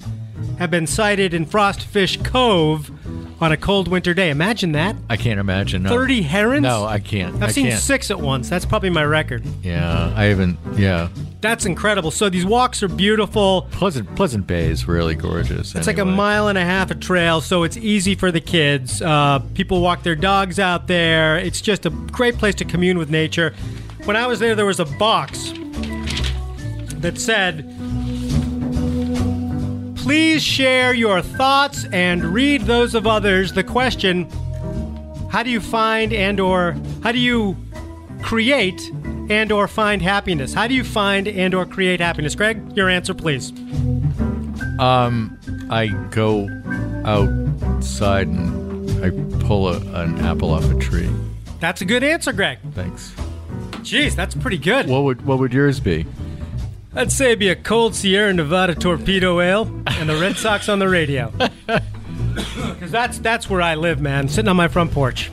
[0.59, 2.91] have been sighted in Frostfish Cove
[3.41, 4.31] on a cold winter day.
[4.31, 4.97] Imagine that.
[5.09, 5.85] I can't imagine.
[5.85, 5.91] No.
[5.91, 6.63] 30 herons?
[6.63, 7.37] No, I can't.
[7.37, 7.81] I've I seen can't.
[7.81, 8.49] six at once.
[8.49, 9.45] That's probably my record.
[9.63, 10.59] Yeah, I haven't.
[10.77, 11.09] Yeah,
[11.41, 12.11] That's incredible.
[12.11, 13.69] So these walks are beautiful.
[13.71, 15.75] Pleasant Pleasant Bay is really gorgeous.
[15.75, 19.01] It's like a mile and a half of trail, so it's easy for the kids.
[19.01, 21.37] Uh, people walk their dogs out there.
[21.39, 23.55] It's just a great place to commune with nature.
[24.05, 25.53] When I was there, there was a box
[27.01, 27.73] that said,
[29.99, 33.53] Please share your thoughts and read those of others.
[33.53, 34.29] The question,
[35.31, 37.57] how do you find and or how do you
[38.23, 38.91] create
[39.29, 40.55] and or find happiness?
[40.55, 42.35] How do you find and or create happiness?
[42.35, 43.51] Greg, your answer please.
[44.79, 46.49] Um, I go
[47.05, 49.11] outside and I
[49.47, 51.11] pull a, an apple off a tree.
[51.61, 52.59] That's a good answer, Greg.
[52.73, 53.13] Thanks.
[53.83, 54.87] Jeez, that's pretty good.
[54.89, 56.07] What would what would yours be?
[56.95, 60.79] I'd say it'd be a cold Sierra Nevada torpedo ale and the Red Sox on
[60.79, 61.33] the radio.
[62.35, 64.29] Because that's that's where I live, man.
[64.29, 65.31] Sitting on my front porch.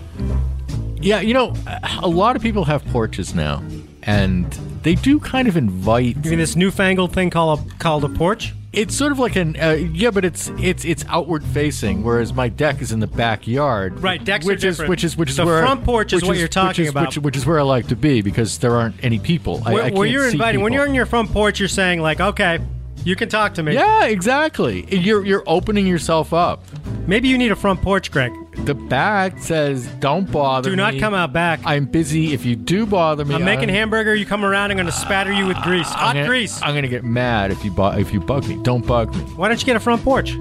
[1.00, 1.54] Yeah, you know,
[2.02, 3.64] a lot of people have porches now,
[4.02, 6.16] and they do kind of invite.
[6.24, 8.54] You mean this newfangled thing called a, called a porch?
[8.76, 12.50] It's sort of like an uh, yeah, but it's it's it's outward facing, whereas my
[12.50, 14.00] deck is in the backyard.
[14.02, 14.90] Right, decks are which is different.
[14.90, 16.90] which is which is The where front porch is which what you're talking which is,
[16.90, 17.08] about.
[17.08, 19.62] which, which is where I like to be because there aren't any people.
[19.66, 20.82] I, Where, I where can't you're see inviting, when people.
[20.84, 22.60] you're on your front porch, you're saying like, okay,
[23.04, 23.74] You can talk to me.
[23.74, 24.86] Yeah, exactly.
[24.94, 26.64] You're you're opening yourself up.
[27.08, 28.32] Maybe you need a front porch, Greg.
[28.64, 31.00] The back says, "Don't bother Do not me.
[31.00, 31.60] come out back.
[31.66, 32.34] I'm busy.
[32.34, 34.16] If you do bother me, I'm making I'm, hamburger.
[34.16, 34.72] You come around.
[34.72, 35.88] I'm going to spatter you with grease.
[35.92, 36.62] I'm Hot gonna, grease.
[36.64, 38.58] I'm gonna get mad if you bu- if you bug me.
[38.64, 39.22] Don't bug me.
[39.36, 40.36] Why don't you get a front porch?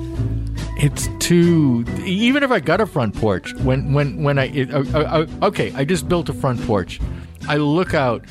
[0.77, 1.85] It's too.
[2.05, 5.46] Even if I got a front porch, when when when I it, uh, uh, uh,
[5.46, 7.00] okay, I just built a front porch.
[7.48, 8.24] I look out.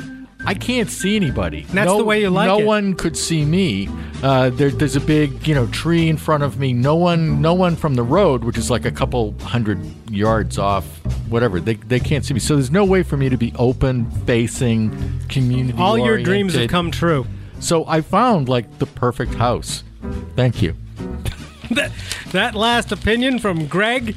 [0.46, 1.64] I can't see anybody.
[1.64, 2.62] That's no, the way you like no it.
[2.62, 3.90] No one could see me.
[4.22, 6.74] Uh, there, there's a big, you know, tree in front of me.
[6.74, 9.80] No one, no one from the road, which is like a couple hundred
[10.10, 10.86] yards off,
[11.30, 11.60] whatever.
[11.60, 12.40] They, they can't see me.
[12.40, 14.92] So there's no way for me to be open facing,
[15.30, 15.78] community.
[15.78, 17.26] All your dreams have come true.
[17.60, 19.84] So I found like the perfect house.
[20.36, 20.76] Thank you.
[21.72, 21.92] that,
[22.32, 24.16] that last opinion from Greg.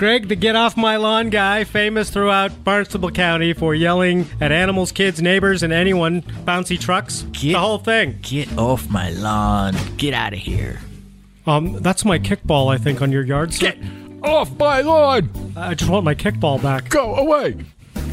[0.00, 4.92] Greg, the get off my lawn guy, famous throughout Barnstable County for yelling at animals,
[4.92, 8.18] kids, neighbors, and anyone, bouncy trucks, Get- the whole thing.
[8.22, 9.76] Get off my lawn.
[9.98, 10.78] Get out of here.
[11.46, 13.52] Um, that's my kickball, I think, on your yard.
[13.52, 13.72] sir.
[13.72, 13.78] Get
[14.22, 15.52] off my lawn!
[15.54, 17.62] I just want my kickball back, Go away!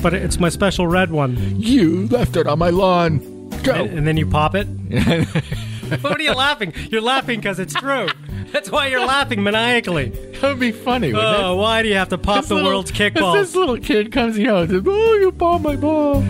[0.02, 1.38] but it's my special red one.
[1.58, 3.48] You left it on my lawn.
[3.64, 3.72] Go.
[3.76, 4.68] And, and then you pop it.
[6.02, 6.74] what are you laughing?
[6.92, 8.08] You're laughing because it's true.
[8.52, 10.10] That's why you're laughing maniacally.
[10.40, 12.70] That would be funny, wouldn't Oh, why do you have to pop This the little-
[12.72, 13.34] world's kickball?
[13.34, 16.22] this little kid comes, you know, and says, "Oh, you bought my ball."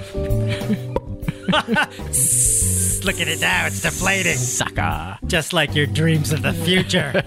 [3.04, 4.36] Look at it now, it's deflating.
[4.36, 5.18] Sucker.
[5.28, 7.24] Just like your dreams of the future.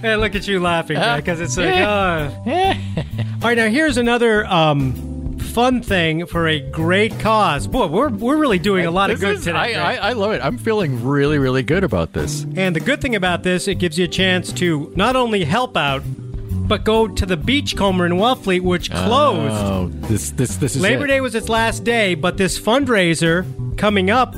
[0.00, 2.32] hey, look at you laughing, because it's like, oh.
[2.46, 5.09] All right, now here's another um,
[5.50, 7.66] fun thing for a great cause.
[7.66, 9.74] Boy, we're, we're really doing a lot of This good is- today.
[9.74, 10.40] I, I, I love it.
[10.44, 12.44] I'm feeling really, really good about this.
[12.56, 15.76] And the good thing about this, it gives you a chance to not only help
[15.76, 19.54] out, but go to the Beachcomber in Wellfleet, which closed.
[19.54, 21.08] Oh, this, this, this is Labor it.
[21.08, 23.44] Day was its last day, but this fundraiser
[23.76, 24.34] coming up,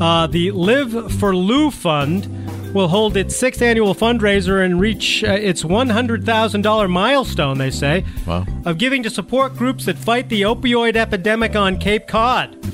[0.00, 2.35] uh, the Live for Lou Fund,
[2.76, 8.44] will hold its sixth annual fundraiser and reach uh, its $100,000 milestone, they say, Wow.
[8.66, 12.54] of giving to support groups that fight the opioid epidemic on Cape Cod.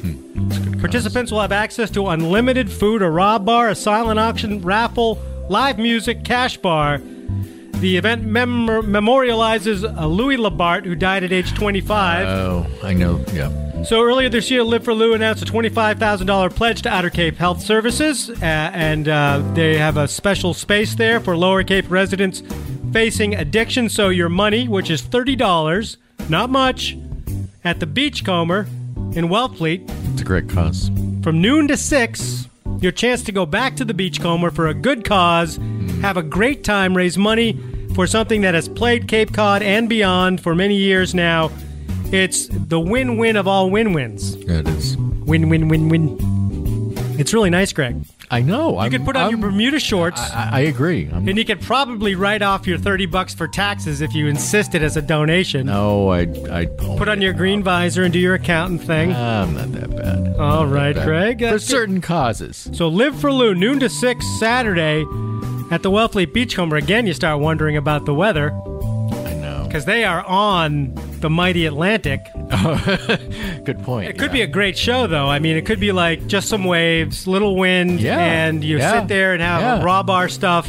[0.42, 0.80] Hmm.
[0.80, 5.78] Participants will have access to unlimited food, a raw bar, a silent auction, raffle, live
[5.78, 6.98] music, cash bar.
[6.98, 12.26] The event mem- memorializes uh, Louis Labart, who died at age 25.
[12.26, 13.24] Oh, I know.
[13.32, 13.50] Yeah.
[13.84, 17.10] So earlier this year, Live for Lou announced a twenty-five thousand dollar pledge to Outer
[17.10, 21.90] Cape Health Services, uh, and uh, they have a special space there for Lower Cape
[21.90, 22.42] residents
[22.92, 23.88] facing addiction.
[23.88, 25.96] So your money, which is thirty dollars,
[26.28, 26.96] not much,
[27.64, 28.60] at the Beachcomber
[29.14, 30.88] in Wellfleet It's a great cause.
[31.22, 32.48] from noon to six.
[32.80, 35.56] Your chance to go back to the Beachcomber for a good cause,
[36.00, 37.60] have a great time, raise money
[37.94, 41.50] for something that has played Cape Cod and beyond for many years now.
[42.12, 44.37] It's the win-win of all win-wins.
[44.37, 44.96] Yeah, it is.
[44.96, 46.18] Win, win, win, win.
[47.18, 48.05] It's really nice, Greg.
[48.31, 48.83] I know.
[48.83, 51.09] You could put on your Bermuda shorts, I, I agree.
[51.12, 54.83] I'm, and you could probably write off your thirty bucks for taxes if you insisted
[54.83, 55.66] as a donation.
[55.66, 59.12] no, I'd, I'd Put on your green visor and do your accountant thing.
[59.14, 60.37] Ah, I'm not that bad.
[60.38, 61.05] All right, Bad.
[61.07, 61.42] Greg.
[61.42, 62.70] Uh, for That's certain causes.
[62.72, 65.03] So live for Lou, noon to six Saturday
[65.70, 66.77] at the Wellfleet Beachcomber.
[66.77, 69.64] Again, you start wondering about the weather I know.
[69.66, 72.20] because they are on the mighty Atlantic.
[73.64, 74.08] Good point.
[74.11, 75.26] It could be a great show, though.
[75.28, 78.18] I mean, it could be like just some waves, little wind, Yeah.
[78.18, 79.00] and you Yeah.
[79.00, 79.82] sit there and have Yeah.
[79.85, 80.68] raw bar stuff.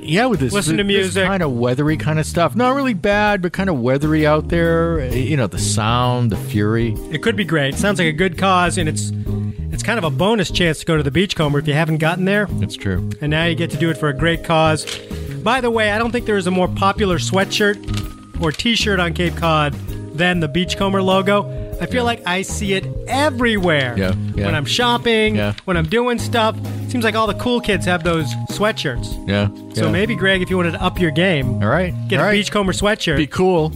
[0.00, 1.26] Yeah, with this, Listen to this music.
[1.26, 2.56] kind of weathery kind of stuff.
[2.56, 5.00] Not really bad, but kind of weathery out there.
[5.00, 6.94] Eh, you know, the sound, the fury.
[7.10, 7.74] It could be great.
[7.74, 9.12] Sounds like a good cause, and it's
[9.70, 12.24] it's kind of a bonus chance to go to the Beachcomber if you haven't gotten
[12.24, 12.48] there.
[12.60, 13.10] It's true.
[13.20, 14.86] and now you get to do it for a great cause.
[15.42, 17.76] By the way, I don't think there is a more popular sweatshirt
[18.40, 19.74] or T-shirt on Cape Cod
[20.18, 21.48] than the Beachcomber logo.
[21.80, 23.94] I feel like I see it everywhere.
[23.96, 24.46] Yeah, yeah.
[24.46, 25.54] When I'm shopping, Yeah.
[25.64, 26.56] when I'm doing stuff,
[26.88, 29.28] It seems like all the cool kids have those sweatshirts.
[29.28, 29.48] Yeah.
[29.74, 31.92] So maybe Greg, if you wanted to up your game, All right.
[32.08, 32.34] get all a right.
[32.34, 33.70] Beachcomber sweatshirt, Be cool.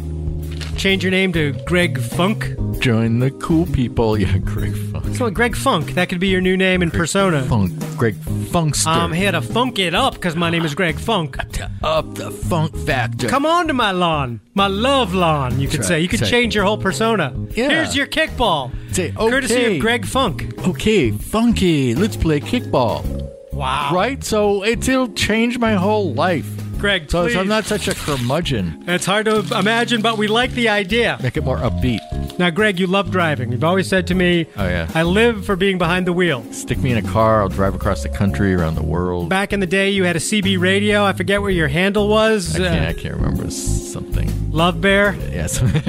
[0.83, 2.57] Change your name to Greg Funk.
[2.81, 4.19] Join the cool people.
[4.23, 5.15] Yeah, Greg Funk.
[5.17, 7.45] So Greg Funk, that could be your new name in persona.
[7.45, 7.73] Funk.
[7.97, 8.15] Greg
[8.51, 8.89] Funkster.
[8.89, 11.37] I'm here to funk it up because my name is Greg Funk.
[11.53, 13.29] to up the funk factor.
[13.29, 15.61] Come on to my lawn, my love lawn.
[15.61, 17.33] You could That's say you could change your whole persona.
[17.55, 17.69] Yeah.
[17.69, 19.31] Here's your kickball, Say, okay.
[19.31, 20.53] courtesy of Greg Funk.
[20.67, 21.95] Okay, funky.
[21.95, 23.05] Let's play kickball.
[23.53, 24.23] Wow, Right?
[24.25, 26.62] So it'll change my whole life.
[26.83, 27.35] Greg, So, please.
[27.35, 28.83] so I'm not such a curmudgeon.
[28.89, 31.17] It's hard to imagine, but we like the idea.
[31.23, 32.01] Make it more upbeat.
[32.41, 33.53] Now, Greg, you love driving.
[33.53, 34.91] You've always said to me, Oh, yeah.
[34.93, 36.43] I live for being behind the wheel.
[36.53, 37.41] Stick me in a car.
[37.43, 39.29] I'll drive across the country, around the world.
[39.29, 41.05] Back in the day, you had a CB radio.
[41.05, 42.57] I forget what your handle was.
[42.57, 44.51] I can't, I Uh, can't remember something.
[44.51, 45.15] Love Bear.
[45.31, 45.63] Yes.
[45.63, 45.87] It's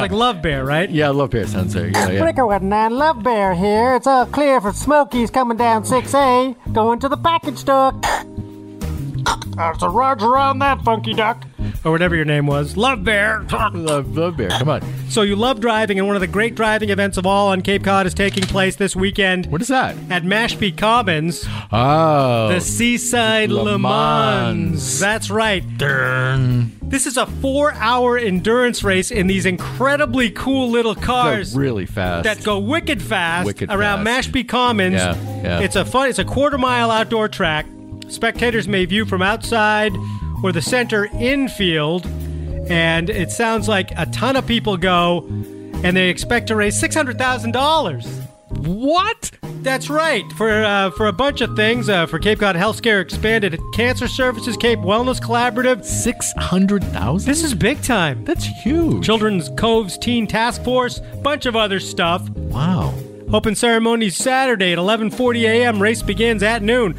[0.00, 0.90] like Love Bear, right?
[0.90, 1.88] yeah, Love Bear sounds there.
[1.88, 2.20] Yeah, yeah.
[2.20, 3.94] Breaker nine Love Bear here.
[3.94, 7.92] It's all clear for Smokies coming down 6A, going to the package store.
[9.56, 11.44] That's a Roger on that, Funky Duck.
[11.84, 12.76] Or whatever your name was.
[12.76, 13.42] Love Bear.
[13.50, 14.50] Love, Love Bear.
[14.50, 14.82] Come on.
[15.08, 17.84] So you love driving, and one of the great driving events of all on Cape
[17.84, 19.96] Cod is taking place this weekend What is that?
[20.10, 22.48] at Mashpee Commons, Oh.
[22.48, 24.70] the Seaside Le Le Mans.
[24.70, 25.00] Mans.
[25.00, 25.62] That's right.
[25.78, 26.72] Darn.
[26.82, 31.52] This is a four-hour endurance race in these incredibly cool little cars.
[31.52, 32.24] They're really fast.
[32.24, 34.30] that go wicked fast Wicked around fast.
[34.30, 34.94] Mashpee Commons.
[34.96, 35.60] Yeah, yeah.
[35.60, 36.08] It's a fun.
[36.08, 37.66] It's a quarter mile outdoor track.
[38.08, 39.92] Spectators may view from outside
[40.42, 42.06] or the center infield,
[42.68, 45.26] and it sounds like a ton of people go,
[45.82, 48.06] and they expect to raise six hundred thousand dollars.
[48.50, 49.30] What?
[49.62, 51.88] That's right for uh, for a bunch of things.
[51.88, 55.84] Uh, for Cape Cod Healthcare Expanded Cancer Services, Cape Wellness Collaborative.
[55.84, 57.26] 600,000?
[57.26, 58.24] This is big time.
[58.24, 59.04] That's huge.
[59.04, 62.28] Children's Coves Teen Task Force, bunch of other stuff.
[62.30, 62.94] Wow.
[63.34, 65.82] Open ceremony Saturday at 11:40 a.m.
[65.82, 66.94] Race begins at noon.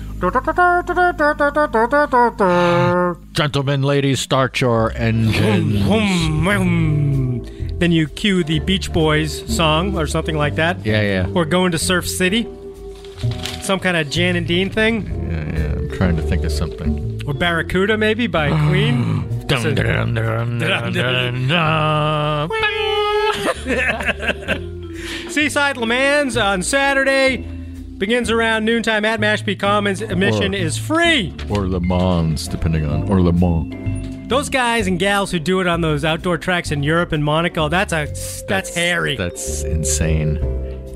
[3.31, 5.83] Gentlemen, ladies, start your engine.
[5.83, 7.79] Vroom, vroom.
[7.79, 10.85] Then you cue the Beach Boys song or something like that.
[10.85, 11.31] Yeah, yeah.
[11.33, 12.45] Or going to Surf City.
[13.61, 15.05] Some kind of Jan and Dean thing.
[15.05, 15.71] Yeah, yeah.
[15.71, 17.21] I'm trying to think of something.
[17.25, 19.23] Or Barracuda maybe by Queen.
[19.47, 20.59] Dun, dun, dun.
[25.35, 29.99] Seaside Le Mans uh, on Saturday begins around noontime at Mashpee Commons.
[29.99, 31.33] Admission Or- is free.
[31.49, 33.09] Or Le Mans, depending on.
[33.09, 34.29] Or Le Mans.
[34.29, 37.67] Those guys and gals who do it on those outdoor tracks in Europe and Monaco,
[37.67, 38.07] that's a
[38.47, 39.17] that's, hairy.
[39.17, 40.39] That's insane.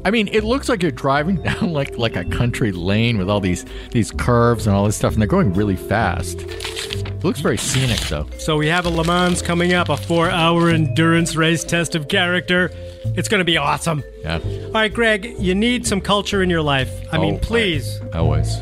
[0.06, 3.42] I mean, it looks like you're driving down like like a country lane with all
[3.42, 6.40] these these curves and all this stuff, and they're going really fast.
[6.40, 8.26] It looks very scenic, though.
[8.38, 12.72] So we have a Le Mans coming up, a four-hour endurance race test of character.
[13.16, 14.04] It's going to be awesome.
[14.22, 14.40] Yeah.
[14.66, 16.90] All right, Greg, you need some culture in your life.
[17.12, 18.00] I mean, Oh, please.
[18.14, 18.56] I- always.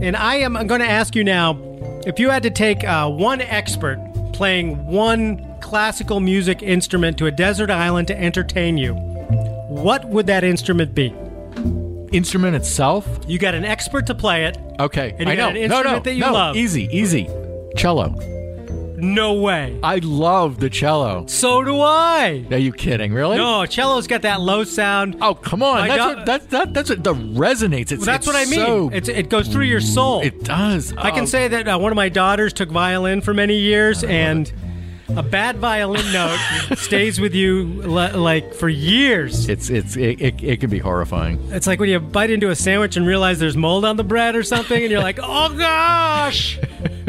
[0.00, 1.58] And I am going to ask you now,
[2.06, 3.98] if you had to take uh, one expert
[4.32, 10.44] playing one classical music instrument to a desert island to entertain you, what would that
[10.44, 11.12] instrument be?
[12.12, 13.06] Instrument itself.
[13.26, 14.56] You got an expert to play it.
[14.78, 15.10] Okay.
[15.18, 15.60] And you I got know.
[15.60, 16.32] an no, no, instrument that you no.
[16.32, 16.56] love.
[16.56, 17.28] Easy, easy.
[17.76, 18.14] Cello.
[19.00, 19.78] No way.
[19.82, 21.24] I love the cello.
[21.28, 22.44] So do I.
[22.50, 23.12] Are you kidding?
[23.12, 23.36] Really?
[23.36, 25.16] No, cello's got that low sound.
[25.20, 25.86] Oh, come on.
[25.88, 27.92] That's what that, that that's what the resonates.
[27.92, 28.58] It's Well, that's it's what I mean.
[28.66, 30.22] so- It's, it goes through your soul.
[30.22, 30.92] it does.
[30.96, 34.02] I can Oh, say that uh, one of my daughters took violin for many years,
[34.04, 34.52] and
[35.16, 36.38] a bad violin note
[36.76, 39.48] stays with you le- like for years.
[39.48, 41.38] it's it's it, it, it can be horrifying.
[41.52, 44.34] It's like when you bite into a sandwich and realize there's mold on the bread
[44.36, 46.58] or something, and you're like, "Oh gosh!"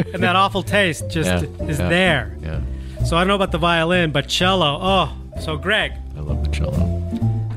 [0.14, 1.88] and that awful taste just Yeah, is yeah.
[1.88, 2.36] there.
[2.42, 2.60] Yeah.
[3.04, 4.78] So I don't know about the violin, but cello.
[4.80, 7.02] Oh, so Greg, I love the cello.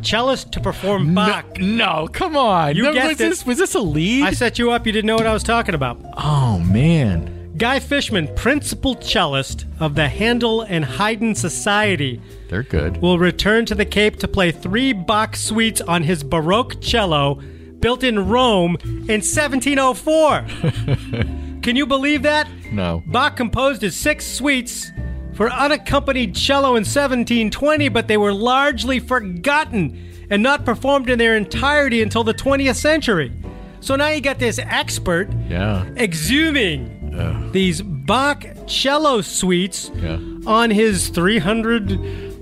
[0.01, 1.57] cellist to perform Bach.
[1.57, 2.75] No, come on.
[2.75, 3.47] You No, guessed was this it.
[3.47, 4.23] was this a lead?
[4.23, 4.85] I set you up.
[4.85, 5.99] You didn't know what I was talking about.
[6.17, 7.29] oh man.
[7.55, 12.97] Guy Fishman, principal cellist of the Handel and Haydn Society, They're good.
[12.97, 17.35] will return to the Cape to play three Bach suites on his Baroque cello
[17.79, 20.45] built in Rome in 1704.
[21.63, 22.47] Can you believe that?
[22.71, 23.01] No.
[23.05, 24.91] Bach composed his six suites
[25.33, 29.97] for unaccompanied cello in 1720, but they were largely forgotten
[30.29, 33.31] and not performed in their entirety until the 20th century.
[33.79, 35.85] So now you got this expert Yeah.
[35.95, 40.17] exhuming these Bach cello suites Yeah.
[40.45, 41.99] on his 300,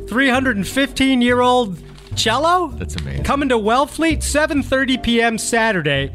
[0.10, 1.78] 315 year old
[2.16, 2.74] cello.
[2.78, 3.24] That's amazing.
[3.24, 5.38] Coming to Wellfleet, 7:30 p.m.
[5.38, 6.12] Saturday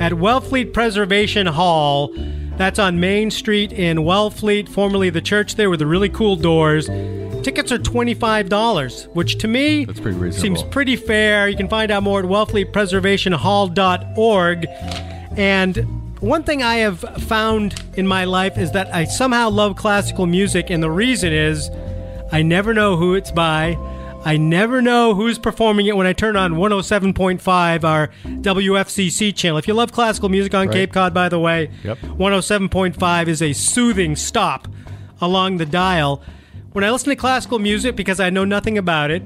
[0.00, 2.12] at Wellfleet Preservation Hall.
[2.58, 6.88] That's on Main Street in Wellfleet, formerly the church there with the really cool doors.
[7.44, 11.48] Tickets are $25, which to me pretty seems pretty fair.
[11.48, 14.66] You can find out more at wellfleetpreservationhall.org.
[15.36, 15.76] And
[16.20, 20.68] one thing I have found in my life is that I somehow love classical music,
[20.68, 21.70] and the reason is
[22.32, 23.76] I never know who it's by.
[24.28, 29.56] I never know who's performing it when I turn on 107.5, our WFCC channel.
[29.56, 30.74] If you love classical music on Right.
[30.74, 31.96] Cape Cod, by the way, Yep.
[32.18, 34.68] 107.5 is a soothing stop
[35.22, 36.20] along the dial.
[36.72, 39.22] When I listen to classical music, because I know nothing about it,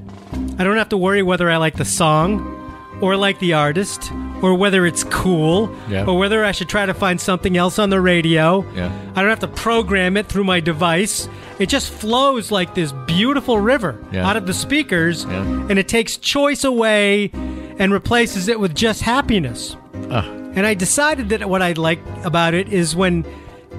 [0.56, 2.61] I don't have to worry whether I like the song
[3.02, 6.06] or like the artist, or whether it's cool, Yeah.
[6.06, 8.64] or whether I should try to find something else on the radio.
[8.74, 8.90] Yeah.
[9.14, 11.28] I don't have to program it through my device.
[11.58, 14.26] It just flows like this beautiful river Yeah.
[14.26, 17.30] out of the speakers, and it takes choice away
[17.78, 19.76] and replaces it with just happiness.
[20.10, 20.24] Ah.
[20.54, 23.24] And I decided that what I like about it is when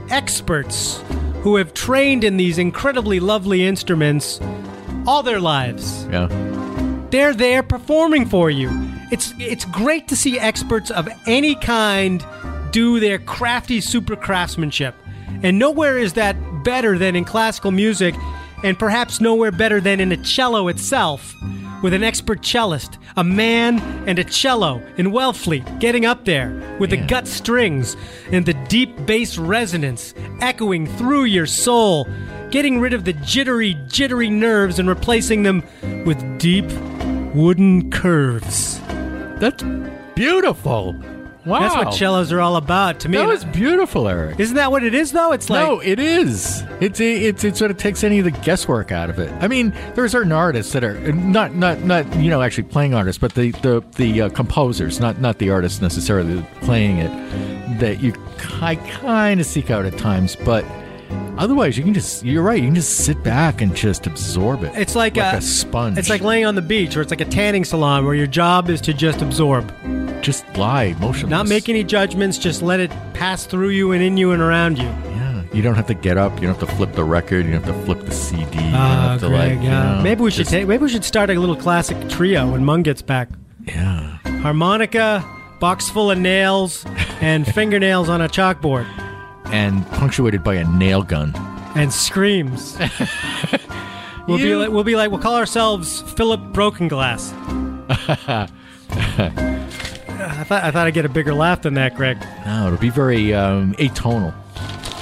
[0.10, 1.02] experts
[1.44, 4.40] who have trained in these incredibly lovely instruments
[5.06, 6.28] all their lives, Yeah.
[7.10, 8.70] they're there performing for you.
[9.14, 12.26] It's it's great to see experts of any kind
[12.72, 14.96] do their crafty super craftsmanship.
[15.44, 18.16] And nowhere is that better than in classical music,
[18.64, 21.36] and perhaps nowhere better than in a cello itself,
[21.84, 26.50] with an expert cellist, a man and a cello in Wellfleet getting up there
[26.80, 27.96] with the gut strings
[28.32, 32.08] and the deep bass resonance echoing through your soul,
[32.50, 35.62] getting rid of the jittery, jittery nerves and replacing them
[36.04, 36.66] with deep
[37.36, 38.82] wooden curves.
[39.44, 39.64] That's
[40.16, 40.96] beautiful.
[41.46, 41.60] Wow.
[41.60, 43.18] That's what cellos are all about to me.
[43.18, 44.40] That was beautiful, Eric.
[44.40, 45.34] Isn't that what it is, though?
[45.34, 46.64] It's like no, it is.
[46.80, 49.30] It's it's it sort of takes any of the guesswork out of it.
[49.44, 52.94] I mean, there are certain artists that are not not not you know actually playing
[52.94, 58.00] artists, but the the the uh, composers, not not the artists necessarily playing it, that
[58.00, 58.14] you
[58.62, 60.64] I kind of seek out at times, but.
[61.38, 64.72] Otherwise, you can just, you're right, you can just sit back and just absorb it.
[64.76, 65.98] It's like, a, a sponge.
[65.98, 68.70] It's like laying on the beach, or it's like a tanning salon, where your job
[68.70, 69.72] is to just absorb,
[70.22, 71.30] just lie motionless.
[71.32, 74.78] not make any judgments, just let it pass through you and in you and around
[74.78, 74.86] you.
[74.86, 76.34] Yeah, you don't have to get up.
[76.40, 77.46] You don't have to flip the record.
[77.46, 78.42] You don't have to flip the CD.
[78.58, 79.64] You ah, to Greg, like.
[79.64, 80.68] you know, maybe we should just- take.
[80.68, 83.30] Maybe we should start a little classic trio when Mung gets back.
[83.66, 84.18] Yeah.
[84.42, 85.26] Harmonica,
[85.60, 86.86] box full of nails,
[87.22, 88.86] and fingernails on a chalkboard,
[89.54, 91.34] And punctuated by a nail gun.
[91.76, 92.78] and screams.
[94.28, 97.32] we'll be like, we'll be like, we'll call ourselves Philip Brokenglass.
[98.90, 102.18] I thought I thought I'd get a bigger laugh than that, Greg.
[102.46, 104.34] No, it'll be very um, atonal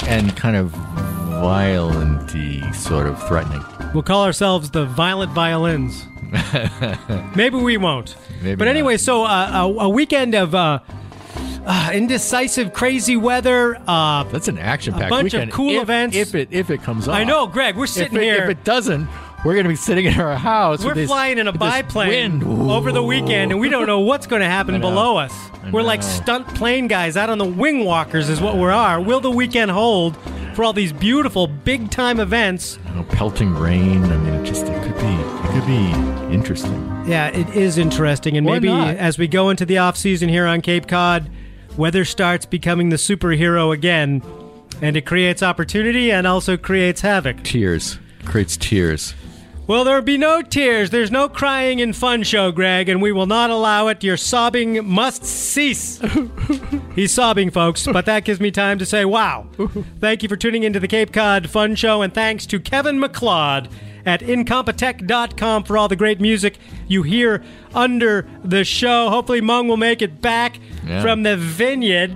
[0.08, 2.30] and kind of violent
[2.76, 3.64] sort of threatening.
[3.94, 6.06] We'll call ourselves the Violent Violins.
[7.36, 8.16] Maybe we won't.
[8.42, 10.80] Maybe but anyway, so uh, a, a weekend of uh,
[11.66, 13.78] uh, indecisive, crazy weather.
[13.88, 15.52] Uh, That's an action-packed bunch of weekend.
[15.52, 16.16] cool if, events.
[16.18, 17.16] If it if it comes off.
[17.16, 17.76] I know, Greg.
[17.76, 18.44] We're If sitting it, here.
[18.44, 19.08] if it doesn't,
[19.46, 20.82] we're going to be sitting in our house.
[20.84, 24.28] we're with this- flying in a biplane over the weekend, and we don't know what's
[24.28, 25.34] going to happen below us.
[25.72, 29.00] We're like stunt plane guys out on the wing walkers, is what we are.
[29.00, 30.18] Will the weekend hold
[30.56, 32.78] for all these beautiful, big time events?
[32.96, 34.04] Know, pelting rain.
[34.04, 36.88] I mean, it just it could be it could be interesting.
[37.08, 38.96] Yeah, it is interesting, and Why maybe not?
[38.98, 41.30] as we go into the off season here on Cape Cod,
[41.78, 44.22] weather starts becoming the superhero again,
[44.82, 47.44] and it creates opportunity and also creates havoc.
[47.44, 49.14] Tears creates tears.
[49.72, 50.90] Well, there will be no tears.
[50.90, 54.04] There's no crying in Fun Show, Greg, and we will not allow it.
[54.04, 55.98] Your sobbing must cease.
[56.94, 59.48] He's sobbing, folks, but that gives me time to say, wow.
[60.02, 63.70] Thank you for tuning into the Cape Cod Fun Show, and thanks to Kevin MacLeod
[64.06, 66.58] at Incompetech.com for all the great music
[66.90, 67.42] you hear
[67.74, 69.10] under the show.
[69.10, 71.02] Hopefully, Mung will make it back Yeah.
[71.02, 72.14] from the vineyard.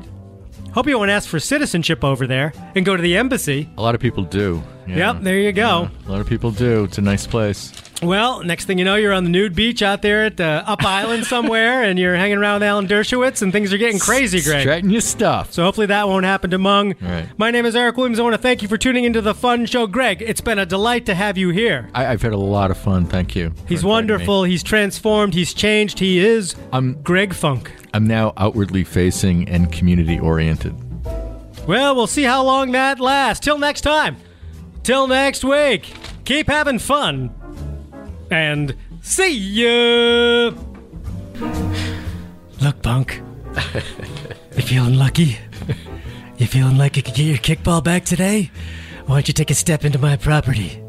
[0.73, 3.69] Hope you won't ask for citizenship over there and go to the embassy.
[3.77, 4.61] A lot of people do.
[4.87, 5.13] Yeah.
[5.13, 5.89] Yep, there you go.
[6.07, 6.83] A lot of people do.
[6.83, 7.71] It's a nice place.
[8.03, 10.83] Well, next thing you know, you're on the nude beach out there at the Up
[10.85, 14.61] Island somewhere, and you're hanging around with Alan Dershowitz, and things are getting crazy, Greg.
[14.61, 15.53] Straighten your stuff.
[15.53, 16.93] So hopefully that won't happen to Mung.
[17.01, 17.27] Right.
[17.37, 18.19] My name is Eric Williams.
[18.19, 20.21] I want to thank you for tuning into the fun show, Greg.
[20.21, 21.89] It's been a delight to have you here.
[21.93, 23.05] I, I've had a lot of fun.
[23.05, 23.53] Thank you.
[23.67, 23.89] He's inviting me.
[23.89, 24.43] wonderful.
[24.43, 25.33] He's transformed.
[25.33, 25.97] He's changed.
[25.97, 27.71] He is I'm Greg Funk.
[27.93, 30.75] I'm now outwardly facing and community oriented.
[31.65, 33.43] Well, we'll see how long that lasts.
[33.43, 34.17] Till next time.
[34.85, 35.91] Till next week.
[36.25, 37.33] Keep having fun.
[38.29, 40.51] And see ya.
[42.61, 43.21] Look, Bunk.
[44.55, 45.37] You feeling lucky?
[46.37, 48.49] You feeling like you could get your kickball back today?
[49.05, 50.81] Why don't you take a step into my property?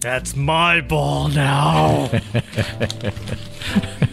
[0.00, 2.08] That's my ball now.